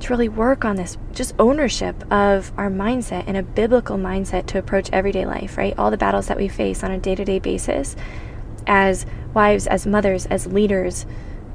to 0.02 0.14
really 0.14 0.30
work 0.30 0.66
on 0.66 0.76
this 0.76 0.98
just 1.14 1.34
ownership 1.40 1.96
of 2.12 2.52
our 2.58 2.70
mindset 2.70 3.26
and 3.28 3.38
a 3.38 3.44
biblical 3.44 3.98
mindset 3.98 4.46
to 4.48 4.58
approach 4.58 4.90
everyday 4.92 5.26
life, 5.26 5.58
right? 5.58 5.78
All 5.78 5.92
the 5.92 5.98
battles 5.98 6.28
that 6.28 6.38
we 6.38 6.48
face 6.48 6.84
on 6.84 6.92
a 6.92 6.98
day 6.98 7.16
to 7.16 7.26
day 7.26 7.40
basis 7.40 7.96
as 8.68 9.06
wives, 9.34 9.68
as 9.68 9.86
mothers, 9.86 10.26
as 10.28 10.48
leaders, 10.48 11.06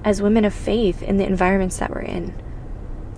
as 0.05 0.21
women 0.21 0.45
of 0.45 0.53
faith 0.53 1.03
in 1.03 1.17
the 1.17 1.27
environments 1.27 1.79
that 1.79 1.91
we're 1.91 2.03
in 2.03 2.35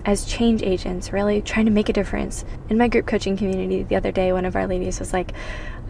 as 0.07 0.23
change 0.23 0.63
agents, 0.63 1.11
really 1.11 1.41
trying 1.41 1.65
to 1.65 1.71
make 1.71 1.89
a 1.89 1.93
difference. 1.93 2.45
In 2.69 2.77
my 2.77 2.87
group 2.87 3.05
coaching 3.05 3.35
community 3.35 3.83
the 3.83 3.97
other 3.97 4.11
day, 4.13 4.31
one 4.31 4.45
of 4.45 4.55
our 4.55 4.65
ladies 4.65 4.99
was 4.99 5.11
like, 5.11 5.33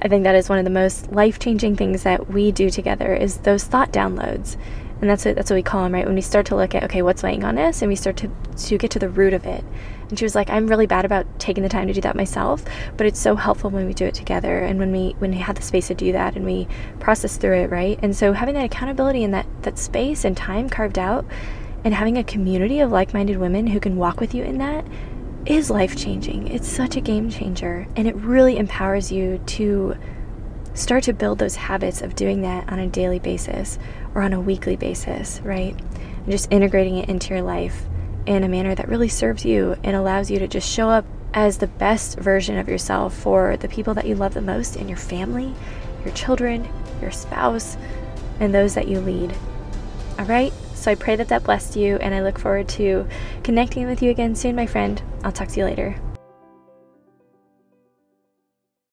I 0.01 0.07
think 0.07 0.23
that 0.23 0.33
is 0.33 0.49
one 0.49 0.57
of 0.57 0.65
the 0.65 0.71
most 0.71 1.11
life 1.11 1.37
changing 1.37 1.75
things 1.75 2.01
that 2.01 2.27
we 2.27 2.51
do 2.51 2.71
together 2.71 3.13
is 3.13 3.37
those 3.37 3.63
thought 3.63 3.93
downloads. 3.93 4.57
And 4.99 5.09
that's 5.09 5.25
what, 5.25 5.35
that's 5.35 5.49
what 5.49 5.55
we 5.55 5.63
call 5.63 5.83
them, 5.83 5.93
right? 5.93 6.05
When 6.05 6.15
we 6.15 6.21
start 6.21 6.45
to 6.47 6.55
look 6.55 6.73
at, 6.73 6.83
okay, 6.85 7.01
what's 7.01 7.21
weighing 7.21 7.43
on 7.43 7.57
us, 7.57 7.81
and 7.81 7.89
we 7.89 7.95
start 7.95 8.17
to, 8.17 8.31
to 8.65 8.77
get 8.77 8.91
to 8.91 8.99
the 8.99 9.09
root 9.09 9.33
of 9.33 9.45
it. 9.45 9.63
And 10.09 10.17
she 10.17 10.25
was 10.25 10.35
like, 10.35 10.49
I'm 10.49 10.67
really 10.67 10.87
bad 10.87 11.05
about 11.05 11.39
taking 11.39 11.63
the 11.63 11.69
time 11.69 11.87
to 11.87 11.93
do 11.93 12.01
that 12.01 12.15
myself, 12.15 12.63
but 12.95 13.05
it's 13.05 13.19
so 13.19 13.35
helpful 13.35 13.69
when 13.69 13.85
we 13.85 13.93
do 13.93 14.05
it 14.05 14.13
together 14.13 14.59
and 14.59 14.79
when 14.79 14.91
we 14.91 15.15
when 15.19 15.31
we 15.31 15.37
have 15.37 15.57
the 15.57 15.61
space 15.61 15.87
to 15.87 15.95
do 15.95 16.13
that 16.13 16.35
and 16.35 16.45
we 16.45 16.67
process 16.99 17.37
through 17.37 17.57
it, 17.57 17.69
right? 17.69 17.99
And 18.01 18.15
so 18.15 18.31
having 18.31 18.55
that 18.55 18.65
accountability 18.65 19.23
and 19.23 19.33
that 19.33 19.45
that 19.63 19.77
space 19.77 20.23
and 20.23 20.35
time 20.37 20.69
carved 20.69 20.97
out 20.97 21.25
and 21.83 21.93
having 21.93 22.17
a 22.17 22.23
community 22.23 22.79
of 22.79 22.91
like 22.91 23.13
minded 23.13 23.37
women 23.37 23.67
who 23.67 23.79
can 23.79 23.97
walk 23.97 24.19
with 24.19 24.33
you 24.33 24.43
in 24.43 24.57
that 24.59 24.85
is 25.45 25.69
life 25.69 25.95
changing. 25.95 26.47
It's 26.47 26.67
such 26.67 26.95
a 26.95 27.01
game 27.01 27.29
changer. 27.29 27.87
And 27.95 28.07
it 28.07 28.15
really 28.15 28.57
empowers 28.57 29.11
you 29.11 29.39
to 29.45 29.97
start 30.77 31.03
to 31.03 31.13
build 31.13 31.39
those 31.39 31.55
habits 31.55 32.01
of 32.01 32.15
doing 32.15 32.41
that 32.41 32.69
on 32.69 32.77
a 32.77 32.87
daily 32.87 33.17
basis 33.19 33.79
or 34.13 34.21
on 34.21 34.31
a 34.31 34.39
weekly 34.39 34.75
basis, 34.75 35.41
right? 35.43 35.75
And 35.75 36.31
just 36.31 36.51
integrating 36.51 36.97
it 36.97 37.09
into 37.09 37.33
your 37.33 37.41
life 37.41 37.85
in 38.27 38.43
a 38.43 38.49
manner 38.49 38.75
that 38.75 38.87
really 38.87 39.07
serves 39.07 39.43
you 39.43 39.75
and 39.83 39.95
allows 39.95 40.29
you 40.29 40.37
to 40.39 40.47
just 40.47 40.69
show 40.69 40.89
up 40.89 41.05
as 41.33 41.57
the 41.57 41.67
best 41.67 42.19
version 42.19 42.57
of 42.57 42.67
yourself 42.67 43.15
for 43.15 43.57
the 43.57 43.67
people 43.67 43.93
that 43.95 44.05
you 44.05 44.15
love 44.15 44.33
the 44.33 44.41
most 44.41 44.75
in 44.75 44.87
your 44.87 44.97
family, 44.97 45.53
your 46.03 46.13
children, 46.13 46.67
your 47.01 47.11
spouse, 47.11 47.75
and 48.39 48.53
those 48.53 48.75
that 48.75 48.87
you 48.87 48.99
lead. 48.99 49.35
All 50.19 50.25
right? 50.25 50.53
So 50.75 50.91
I 50.91 50.95
pray 50.95 51.15
that 51.15 51.29
that 51.29 51.43
blessed 51.43 51.75
you, 51.75 51.97
and 51.97 52.13
I 52.13 52.21
look 52.21 52.37
forward 52.37 52.67
to 52.69 53.07
connecting 53.43 53.87
with 53.87 54.03
you 54.03 54.11
again 54.11 54.35
soon, 54.35 54.55
my 54.55 54.67
friend. 54.67 55.01
I'll 55.23 55.31
talk 55.31 55.47
to 55.49 55.59
you 55.59 55.65
later. 55.65 55.99